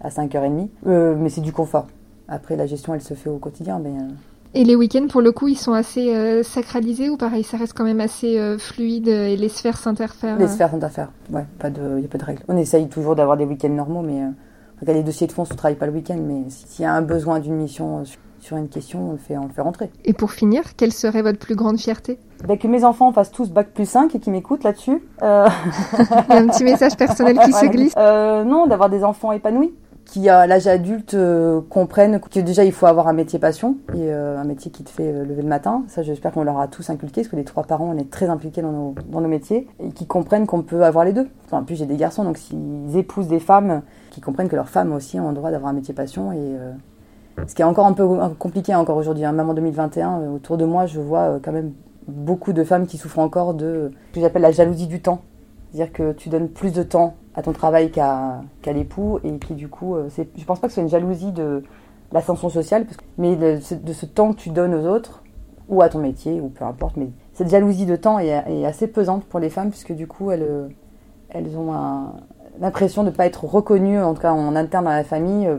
à 0.02 0.10
5h30. 0.10 0.68
Euh, 0.88 1.16
mais 1.18 1.30
c'est 1.30 1.42
du 1.42 1.54
confort. 1.54 1.88
Après, 2.28 2.58
la 2.58 2.66
gestion, 2.66 2.94
elle 2.94 3.02
se 3.02 3.14
fait 3.14 3.30
au 3.30 3.38
quotidien. 3.38 3.80
Mais, 3.80 3.92
euh. 3.92 4.10
Et 4.54 4.66
les 4.66 4.76
week-ends, 4.76 5.08
pour 5.08 5.22
le 5.22 5.32
coup, 5.32 5.48
ils 5.48 5.58
sont 5.58 5.74
assez 5.74 6.14
euh, 6.14 6.44
sacralisés 6.44 7.10
ou 7.10 7.16
pareil, 7.16 7.44
ça 7.44 7.56
reste 7.56 7.74
quand 7.74 7.86
même 7.86 8.02
assez 8.02 8.58
fluide 8.58 9.08
et 9.08 9.38
les 9.38 9.50
sphères 9.50 9.78
s'interfèrent 9.78 10.38
Les 10.38 10.48
sphères 10.48 10.72
s'interfèrent, 10.72 11.12
ouais, 11.32 11.46
il 11.64 12.00
n'y 12.00 12.06
a 12.06 12.10
pas 12.10 12.18
de 12.18 12.26
règle. 12.26 12.44
On 12.50 12.58
essaye 12.58 12.90
toujours 12.90 13.16
d'avoir 13.16 13.38
des 13.38 13.46
week-ends 13.46 13.70
normaux, 13.70 14.02
mais 14.02 14.22
les 14.86 15.04
dossiers 15.04 15.28
de 15.28 15.32
fond, 15.32 15.44
on 15.44 15.54
ne 15.54 15.58
travaille 15.58 15.78
pas 15.78 15.86
le 15.86 15.94
week-end, 15.94 16.18
mais 16.22 16.50
s'il 16.50 16.84
y 16.84 16.86
a 16.86 16.94
un 16.94 17.02
besoin 17.02 17.40
d'une 17.40 17.56
mission 17.56 18.04
sur 18.40 18.58
une 18.58 18.70
question, 18.70 19.10
on 19.10 19.12
le 19.12 19.18
fait, 19.18 19.38
on 19.38 19.44
le 19.44 19.52
fait 19.52 19.62
rentrer. 19.62 19.90
Et 20.06 20.14
pour 20.14 20.32
finir, 20.32 20.76
quelle 20.76 20.94
serait 20.94 21.22
votre 21.22 21.40
plus 21.40 21.56
grande 21.56 21.80
fierté? 21.80 22.20
Ben, 22.48 22.58
Que 22.58 22.68
mes 22.68 22.84
enfants 22.84 23.12
fassent 23.12 23.32
tous 23.32 23.50
bac 23.50 23.70
plus 23.74 23.88
5 23.88 24.14
et 24.16 24.20
qu'ils 24.20 24.34
m'écoutent 24.34 24.64
là-dessus. 24.64 25.04
Euh... 25.24 25.48
Il 26.30 26.34
y 26.34 26.38
a 26.38 26.42
un 26.42 26.48
petit 26.48 26.64
message 26.64 26.96
personnel 26.96 27.38
qui 27.40 27.52
se 27.54 27.66
glisse. 27.66 27.94
Euh, 27.98 28.44
non, 28.44 28.68
d'avoir 28.68 28.90
des 28.90 29.04
enfants 29.04 29.32
épanouis 29.32 29.74
qui 30.08 30.30
à 30.30 30.48
l'âge 30.48 30.68
adulte 30.68 31.14
euh, 31.16 31.60
comprennent 31.70 32.20
que 32.20 32.40
déjà 32.40 32.64
il 32.64 32.72
faut 32.72 32.86
avoir 32.86 33.08
un 33.08 33.14
métier 33.14 33.40
passion 33.40 33.78
et 33.94 34.10
euh, 34.12 34.40
un 34.40 34.46
métier 34.46 34.72
qui 34.72 34.84
te 34.84 34.90
fait 34.90 35.12
lever 35.12 35.42
le 35.42 35.48
matin. 35.48 35.84
Ça 35.90 36.02
j'espère 36.02 36.32
qu'on 36.32 36.44
leur 36.44 36.60
a 36.60 36.68
tous 36.68 36.90
inculqué 36.90 37.22
parce 37.22 37.28
que 37.28 37.36
les 37.36 37.44
trois 37.44 37.64
parents 37.64 37.90
on 37.94 37.98
est 37.98 38.10
très 38.10 38.30
impliqués 38.30 38.62
dans 38.62 38.72
nos, 38.72 38.96
dans 39.10 39.22
nos 39.22 39.28
métiers 39.28 39.68
et 39.80 39.92
qui 39.92 40.08
comprennent 40.08 40.48
qu'on 40.48 40.62
peut 40.62 40.84
avoir 40.84 41.04
les 41.04 41.14
deux. 41.14 41.28
en 41.52 41.64
plus 41.64 41.76
j'ai 41.76 41.86
des 41.86 41.98
garçons 41.98 42.24
donc 42.24 42.38
s'ils 42.38 42.96
épousent 42.96 43.28
des 43.28 43.42
femmes 43.42 43.82
qui 44.10 44.22
comprennent 44.22 44.48
que 44.48 44.56
leurs 44.56 44.70
femmes 44.70 44.94
aussi 44.94 45.20
ont 45.20 45.28
le 45.30 45.36
droit 45.36 45.52
d'avoir 45.52 45.72
un 45.72 45.76
métier 45.76 45.94
passion 45.94 46.32
et 46.32 46.56
ce 47.46 47.54
qui 47.54 47.62
est 47.62 47.66
encore 47.66 47.86
un 47.86 47.94
peu 47.94 48.08
compliqué 48.40 48.74
encore 48.74 48.98
aujourd'hui. 48.98 49.26
Hein. 49.26 49.34
Même 49.34 49.50
en 49.50 49.54
2021, 49.54 50.22
euh, 50.22 50.30
autour 50.36 50.58
de 50.58 50.66
moi, 50.66 50.86
je 50.86 51.00
vois 51.00 51.22
euh, 51.22 51.40
quand 51.42 51.52
même 51.52 51.74
beaucoup 52.08 52.54
de 52.54 52.64
femmes 52.64 52.88
qui 52.88 52.98
souffrent 52.98 53.20
encore 53.20 53.54
de 53.54 53.92
ce 54.10 54.16
que 54.16 54.22
j'appelle 54.22 54.42
la 54.42 54.52
jalousie 54.52 54.88
du 54.88 55.02
temps. 55.02 55.22
C'est-à-dire 55.72 55.94
que 55.94 56.14
tu 56.14 56.30
donnes 56.30 56.50
plus 56.50 56.72
de 56.72 56.82
temps 56.82 57.16
à 57.36 57.42
ton 57.42 57.52
travail 57.52 57.92
qu'à 57.92 58.42
l'époux 58.66 59.20
et 59.24 59.38
qui 59.38 59.54
du 59.54 59.68
coup, 59.68 59.96
euh, 59.96 60.10
je 60.10 60.46
pense 60.46 60.60
pas 60.60 60.68
que 60.68 60.72
ce 60.72 60.76
soit 60.76 60.84
une 60.84 60.90
jalousie 60.90 61.32
de 61.32 61.64
l'ascension 62.12 62.50
sociale, 62.50 62.88
mais 63.18 63.36
de, 63.36 63.60
ce 63.60 64.06
temps 64.06 64.32
que 64.32 64.38
tu 64.38 64.50
donnes 64.50 64.74
aux 64.74 64.88
autres 64.88 65.24
ou 65.68 65.82
à 65.82 65.90
ton 65.90 66.00
métier 66.00 66.40
ou 66.40 66.48
peu 66.48 66.64
importe. 66.64 66.96
Mais 66.96 67.10
cette 67.34 67.50
jalousie 67.50 67.86
de 67.86 67.98
temps 67.98 68.18
est, 68.18 68.66
assez 68.66 68.88
pesante 68.88 69.26
pour 69.26 69.42
les 69.42 69.50
femmes 69.50 69.70
puisque 69.70 69.92
du 69.92 70.08
coup 70.08 70.32
elles, 70.32 70.70
elles 71.30 71.58
ont 71.58 71.74
l'impression 72.62 73.04
de 73.04 73.10
ne 73.10 73.14
pas 73.14 73.26
être 73.26 73.44
reconnues, 73.44 74.00
en 74.02 74.14
tout 74.14 74.22
cas 74.22 74.32
en 74.32 74.56
interne 74.56 74.86
dans 74.86 74.92
la 74.92 75.04
famille, 75.04 75.50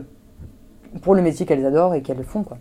pour 1.01 1.15
le 1.15 1.21
métier 1.21 1.45
qu'elles 1.45 1.65
adorent 1.65 1.95
et 1.95 2.01
qu'elles 2.01 2.23
font. 2.23 2.43
Quoi. 2.43 2.57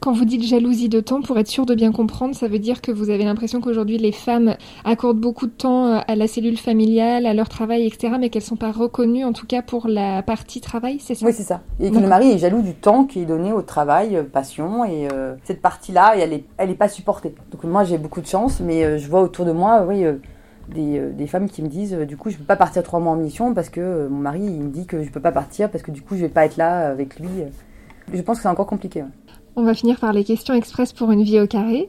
Quand 0.00 0.12
vous 0.12 0.26
dites 0.26 0.42
jalousie 0.42 0.88
de 0.88 1.00
temps, 1.00 1.22
pour 1.22 1.38
être 1.38 1.48
sûr 1.48 1.64
de 1.64 1.74
bien 1.74 1.90
comprendre, 1.90 2.34
ça 2.34 2.48
veut 2.48 2.58
dire 2.58 2.82
que 2.82 2.92
vous 2.92 3.08
avez 3.08 3.24
l'impression 3.24 3.60
qu'aujourd'hui 3.60 3.96
les 3.96 4.12
femmes 4.12 4.54
accordent 4.84 5.18
beaucoup 5.18 5.46
de 5.46 5.52
temps 5.52 5.86
euh, 5.86 6.00
à 6.06 6.14
la 6.16 6.28
cellule 6.28 6.58
familiale, 6.58 7.24
à 7.24 7.32
leur 7.32 7.48
travail, 7.48 7.86
etc., 7.86 8.14
mais 8.20 8.28
qu'elles 8.28 8.42
ne 8.42 8.46
sont 8.46 8.56
pas 8.56 8.72
reconnues, 8.72 9.24
en 9.24 9.32
tout 9.32 9.46
cas 9.46 9.62
pour 9.62 9.88
la 9.88 10.22
partie 10.22 10.60
travail, 10.60 10.98
c'est 11.00 11.14
ça? 11.14 11.26
Oui, 11.26 11.32
c'est 11.32 11.42
ça. 11.42 11.62
Et 11.80 11.90
que 11.90 11.98
le 11.98 12.08
mari 12.08 12.30
est 12.30 12.38
jaloux 12.38 12.62
du 12.62 12.74
temps 12.74 13.04
qui 13.04 13.20
est 13.20 13.24
donné 13.24 13.52
au 13.52 13.62
travail, 13.62 14.16
euh, 14.16 14.22
passion, 14.22 14.84
et 14.84 15.08
euh, 15.12 15.34
cette 15.44 15.62
partie-là, 15.62 16.14
elle 16.16 16.30
n'est 16.30 16.44
elle 16.58 16.70
est 16.70 16.74
pas 16.74 16.88
supportée. 16.88 17.34
Donc 17.50 17.64
moi, 17.64 17.84
j'ai 17.84 17.98
beaucoup 17.98 18.20
de 18.20 18.26
chance, 18.26 18.60
mais 18.60 18.98
je 18.98 19.08
vois 19.08 19.22
autour 19.22 19.44
de 19.44 19.52
moi, 19.52 19.84
oui. 19.88 20.04
Des, 20.68 21.00
des, 21.12 21.26
femmes 21.28 21.48
qui 21.48 21.62
me 21.62 21.68
disent 21.68 21.92
du 21.92 22.16
coup 22.16 22.28
je 22.28 22.36
peux 22.36 22.44
pas 22.44 22.56
partir 22.56 22.82
trois 22.82 22.98
mois 22.98 23.12
en 23.12 23.16
mission 23.16 23.54
parce 23.54 23.68
que 23.68 24.08
mon 24.08 24.18
mari 24.18 24.40
il 24.40 24.62
me 24.64 24.70
dit 24.70 24.84
que 24.84 25.04
je 25.04 25.10
peux 25.10 25.20
pas 25.20 25.30
partir 25.30 25.70
parce 25.70 25.84
que 25.84 25.92
du 25.92 26.02
coup 26.02 26.16
je 26.16 26.22
vais 26.22 26.28
pas 26.28 26.44
être 26.44 26.56
là 26.56 26.88
avec 26.88 27.20
lui 27.20 27.28
je 28.12 28.20
pense 28.20 28.38
que 28.38 28.42
c'est 28.42 28.48
encore 28.48 28.66
compliqué 28.66 29.04
on 29.58 29.64
va 29.64 29.72
finir 29.72 29.98
par 29.98 30.12
les 30.12 30.22
questions 30.22 30.52
express 30.52 30.92
pour 30.92 31.10
une 31.10 31.22
vie 31.22 31.40
au 31.40 31.46
carré. 31.46 31.88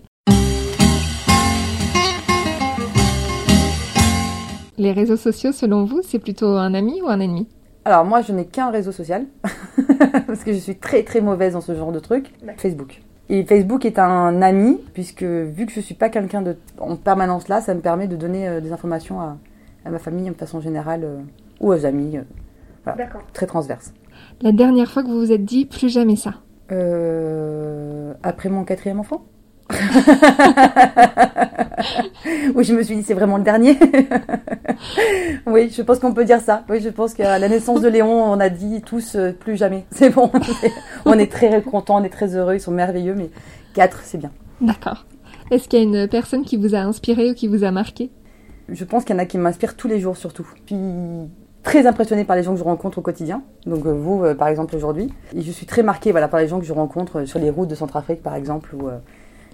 Les 4.77 4.93
réseaux 4.93 5.17
sociaux, 5.17 5.51
selon 5.51 5.83
vous, 5.83 6.01
c'est 6.01 6.19
plutôt 6.19 6.55
un 6.55 6.73
ami 6.73 7.01
ou 7.01 7.09
un 7.09 7.19
ennemi? 7.19 7.45
Alors 7.83 8.05
moi, 8.05 8.21
je 8.21 8.31
n'ai 8.31 8.45
qu'un 8.45 8.69
réseau 8.69 8.93
social, 8.93 9.25
parce 10.27 10.45
que 10.45 10.53
je 10.53 10.59
suis 10.59 10.77
très 10.77 11.03
très 11.03 11.19
mauvaise 11.19 11.53
dans 11.53 11.61
ce 11.61 11.75
genre 11.75 11.91
de 11.91 11.99
truc. 11.99 12.31
Facebook. 12.57 13.01
Et 13.29 13.43
Facebook 13.43 13.85
est 13.85 13.99
un 13.99 14.41
ami, 14.41 14.79
puisque 14.93 15.23
vu 15.23 15.65
que 15.65 15.71
je 15.71 15.79
ne 15.79 15.83
suis 15.83 15.95
pas 15.95 16.09
quelqu'un 16.09 16.41
de 16.41 16.57
en 16.79 16.95
permanence 16.95 17.49
là, 17.49 17.59
ça 17.59 17.73
me 17.73 17.81
permet 17.81 18.07
de 18.07 18.15
donner 18.15 18.47
euh, 18.47 18.61
des 18.61 18.71
informations 18.71 19.19
à, 19.19 19.37
ma 19.89 19.99
famille 19.99 20.29
de 20.29 20.33
façon 20.33 20.61
générale, 20.61 21.03
euh, 21.03 21.19
ou 21.59 21.73
aux 21.73 21.85
amis. 21.85 22.17
Euh, 22.17 22.21
voilà, 22.85 23.09
très 23.33 23.45
transverse. 23.45 23.93
La 24.41 24.51
dernière 24.51 24.89
fois 24.89 25.03
que 25.03 25.07
vous 25.07 25.19
vous 25.19 25.31
êtes 25.31 25.43
dit 25.43 25.65
plus 25.65 25.89
jamais 25.89 26.15
ça 26.15 26.35
euh, 26.71 28.13
après 28.23 28.49
mon 28.49 28.63
quatrième 28.63 28.99
enfant? 28.99 29.23
oui, 32.55 32.63
je 32.63 32.73
me 32.73 32.83
suis 32.83 32.95
dit, 32.95 33.03
c'est 33.03 33.13
vraiment 33.13 33.37
le 33.37 33.43
dernier. 33.43 33.77
oui, 35.45 35.71
je 35.75 35.81
pense 35.81 35.99
qu'on 35.99 36.13
peut 36.13 36.25
dire 36.25 36.39
ça. 36.39 36.63
Oui, 36.69 36.79
je 36.81 36.89
pense 36.89 37.13
qu'à 37.13 37.39
la 37.39 37.49
naissance 37.49 37.81
de 37.81 37.87
Léon, 37.87 38.31
on 38.31 38.39
a 38.39 38.49
dit 38.49 38.81
tous 38.81 39.15
euh, 39.15 39.31
plus 39.31 39.57
jamais. 39.57 39.85
C'est 39.91 40.09
bon. 40.09 40.31
on 41.05 41.17
est 41.19 41.31
très 41.31 41.61
contents, 41.61 42.01
on 42.01 42.03
est 42.03 42.09
très 42.09 42.35
heureux, 42.35 42.55
ils 42.55 42.61
sont 42.61 42.71
merveilleux, 42.71 43.15
mais 43.15 43.29
quatre, 43.73 44.01
c'est 44.03 44.17
bien. 44.17 44.31
D'accord. 44.61 45.05
Est-ce 45.51 45.67
qu'il 45.67 45.79
y 45.79 45.81
a 45.81 45.85
une 45.85 46.07
personne 46.07 46.43
qui 46.43 46.57
vous 46.57 46.75
a 46.75 46.79
inspiré 46.79 47.31
ou 47.31 47.33
qui 47.33 47.47
vous 47.47 47.63
a 47.63 47.71
marqué? 47.71 48.09
Je 48.69 48.83
pense 48.83 49.05
qu'il 49.05 49.15
y 49.15 49.19
en 49.19 49.21
a 49.21 49.25
qui 49.25 49.37
m'inspirent 49.37 49.75
tous 49.75 49.87
les 49.87 49.99
jours, 49.99 50.17
surtout. 50.17 50.47
Puis 50.65 50.75
très 51.63 51.85
impressionnée 51.85 52.23
par 52.23 52.35
les 52.35 52.43
gens 52.43 52.53
que 52.53 52.59
je 52.59 52.63
rencontre 52.63 52.99
au 52.99 53.01
quotidien. 53.01 53.43
Donc 53.65 53.85
euh, 53.85 53.91
vous, 53.91 54.23
euh, 54.23 54.35
par 54.35 54.47
exemple, 54.47 54.75
aujourd'hui. 54.75 55.11
Et 55.35 55.41
je 55.41 55.51
suis 55.51 55.65
très 55.65 55.83
marquée 55.83 56.11
voilà, 56.11 56.27
par 56.27 56.39
les 56.39 56.47
gens 56.47 56.59
que 56.59 56.65
je 56.65 56.73
rencontre 56.73 57.25
sur 57.25 57.39
les 57.39 57.49
routes 57.49 57.69
de 57.69 57.75
Centrafrique, 57.75 58.23
par 58.23 58.35
exemple, 58.35 58.75
où 58.75 58.89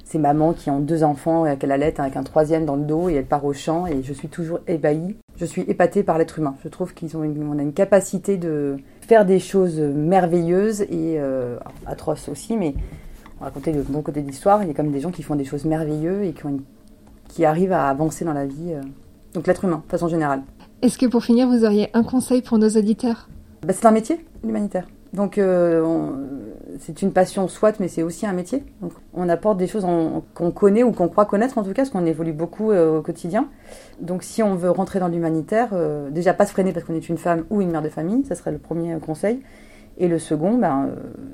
c'est 0.04 0.20
maman 0.20 0.54
qui 0.54 0.70
ont 0.70 0.80
deux 0.80 1.04
enfants 1.04 1.46
et 1.46 1.58
qu'elle 1.58 1.72
allait 1.72 2.00
avec 2.00 2.16
un 2.16 2.24
troisième 2.24 2.66
dans 2.66 2.76
le 2.76 2.84
dos 2.84 3.10
et 3.10 3.14
elle 3.14 3.26
part 3.26 3.46
au 3.46 3.54
champ 3.54 3.88
et 3.88 4.04
je 4.04 4.14
suis 4.14 4.28
toujours 4.28 4.60
ébahie. 4.68 5.16
Je 5.38 5.46
suis 5.46 5.62
épatée 5.62 6.04
par 6.04 6.18
l'être 6.18 6.40
humain. 6.40 6.56
Je 6.64 6.70
trouve 6.70 6.94
qu'ils 6.94 7.18
ont 7.18 7.24
une, 7.24 7.42
on 7.44 7.58
a 7.58 7.62
une 7.62 7.74
capacité 7.74 8.38
de 8.38 8.78
faire 9.02 9.26
des 9.26 9.40
choses 9.40 9.80
merveilleuses 9.80 10.82
et 10.82 11.20
atroces 11.86 12.30
aussi, 12.30 12.56
mais 12.56 12.76
on 13.42 13.46
raconter 13.46 13.72
le 13.72 13.82
bon 13.82 14.02
côté 14.02 14.22
de 14.22 14.28
l'histoire. 14.28 14.62
Il 14.62 14.68
y 14.68 14.72
a 14.72 14.74
comme 14.74 14.92
des 14.92 15.00
gens 15.00 15.12
qui 15.12 15.24
font 15.24 15.36
des 15.36 15.46
choses 15.46 15.66
merveilleuses 15.66 16.28
et 16.28 16.34
qui, 16.34 16.46
ont 16.46 16.60
qui 17.30 17.46
arrivent 17.46 17.74
à 17.74 17.90
avancer 17.90 18.26
dans 18.26 18.34
la 18.34 18.46
vie. 18.46 18.74
Donc 19.34 19.48
l'être 19.48 19.66
humain, 19.66 19.82
de 19.86 19.92
façon 19.92 20.08
générale. 20.08 20.44
Est-ce 20.84 20.98
que 20.98 21.06
pour 21.06 21.24
finir, 21.24 21.48
vous 21.48 21.64
auriez 21.66 21.90
un 21.94 22.04
conseil 22.04 22.42
pour 22.42 22.58
nos 22.58 22.70
auditeurs? 22.70 23.30
Bah, 23.66 23.74
C'est 23.74 23.86
un 23.86 23.92
métier, 23.92 24.24
l'humanitaire. 24.44 24.86
Donc 25.14 25.38
euh, 25.38 25.86
c'est 26.80 27.02
une 27.04 27.14
passion 27.14 27.48
soit, 27.48 27.80
mais 27.80 27.88
c'est 27.88 28.02
aussi 28.02 28.26
un 28.26 28.34
métier. 28.34 28.64
Donc, 28.82 28.94
on 29.14 29.30
apporte 29.30 29.58
des 29.58 29.68
choses 29.68 29.86
qu'on 30.34 30.52
connaît 30.52 30.84
ou 30.84 30.92
qu'on 30.92 31.08
croit 31.08 31.26
connaître 31.26 31.58
en 31.58 31.64
tout 31.64 31.70
cas, 31.70 31.84
parce 31.84 31.92
qu'on 31.92 32.06
évolue 32.06 32.34
beaucoup 32.34 32.72
euh, 32.72 33.00
au 33.00 33.02
quotidien. 33.02 33.48
Donc 34.02 34.24
si 34.24 34.42
on 34.42 34.56
veut 34.56 34.72
rentrer 34.72 35.00
dans 35.00 35.08
l'humanitaire, 35.08 35.70
euh, 35.74 36.10
déjà 36.10 36.34
pas 36.34 36.48
se 36.48 36.52
freiner 36.52 36.74
parce 36.74 36.86
qu'on 36.86 36.96
est 36.96 37.10
une 37.10 37.20
femme 37.20 37.46
ou 37.52 37.62
une 37.62 37.72
mère 37.72 37.84
de 37.84 37.90
famille, 37.90 38.26
ça 38.26 38.36
serait 38.36 38.52
le 38.52 38.58
premier 38.58 38.98
conseil. 39.00 39.42
Et 40.00 40.08
le 40.08 40.18
second, 40.18 40.58
ben, 40.58 40.90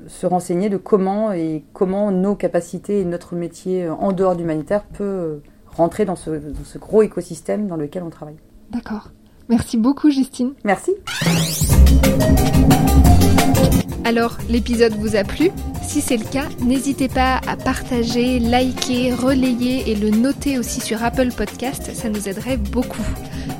se 0.06 0.26
renseigner 0.26 0.68
de 0.68 0.76
comment 0.76 1.32
et 1.32 1.64
comment 1.72 2.10
nos 2.10 2.34
capacités 2.34 3.00
et 3.00 3.06
notre 3.06 3.34
métier 3.34 3.88
en 3.88 4.12
dehors 4.12 4.34
de 4.34 4.40
l'humanitaire 4.40 4.84
peut 4.84 5.40
rentrer 5.66 6.04
dans 6.04 6.16
ce, 6.16 6.28
dans 6.28 6.64
ce 6.64 6.76
gros 6.76 7.00
écosystème 7.00 7.66
dans 7.66 7.76
lequel 7.76 8.02
on 8.02 8.10
travaille. 8.10 8.36
D'accord. 8.70 9.12
Merci 9.48 9.78
beaucoup 9.78 10.10
Justine. 10.10 10.52
Merci. 10.62 10.92
Alors, 14.04 14.38
l'épisode 14.48 14.94
vous 14.94 15.16
a 15.16 15.24
plu? 15.24 15.50
Si 15.86 16.00
c'est 16.00 16.16
le 16.16 16.24
cas, 16.24 16.46
n'hésitez 16.60 17.08
pas 17.08 17.40
à 17.46 17.56
partager, 17.56 18.38
liker, 18.38 19.12
relayer 19.12 19.90
et 19.90 19.96
le 19.96 20.10
noter 20.10 20.58
aussi 20.58 20.80
sur 20.80 21.02
Apple 21.02 21.30
Podcast, 21.36 21.90
ça 21.94 22.08
nous 22.08 22.28
aiderait 22.28 22.56
beaucoup. 22.56 23.02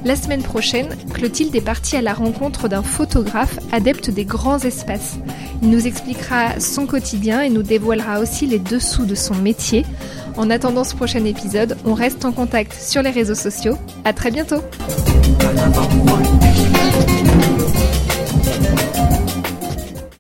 La 0.05 0.17
semaine 0.17 0.43
prochaine, 0.43 0.89
Clotilde 1.13 1.55
est 1.55 1.61
partie 1.61 1.97
à 1.97 2.03
la 2.03 2.15
rencontre 2.15 2.69
d'un 2.69 2.83
photographe 2.83 3.59
adepte 3.73 4.11
des 4.11 4.25
grands 4.25 4.59
espaces. 4.61 5.19
Il 5.63 5.71
nous 5.71 5.87
expliquera 5.87 6.59
son 6.59 6.87
quotidien 6.87 7.43
et 7.43 7.51
nous 7.51 7.63
dévoilera 7.63 8.21
aussi 8.21 8.47
les 8.47 8.59
dessous 8.59 9.05
de 9.05 9.15
son 9.15 9.35
métier. 9.35 9.85
En 10.37 10.51
attendant 10.51 10.85
ce 10.85 10.95
prochain 10.95 11.25
épisode, 11.25 11.77
on 11.85 11.95
reste 11.95 12.25
en 12.25 12.33
contact 12.33 12.73
sur 12.73 13.03
les 13.03 13.11
réseaux 13.11 13.35
sociaux. 13.35 13.77
À 14.05 14.13
très 14.13 14.31
bientôt! 14.31 14.63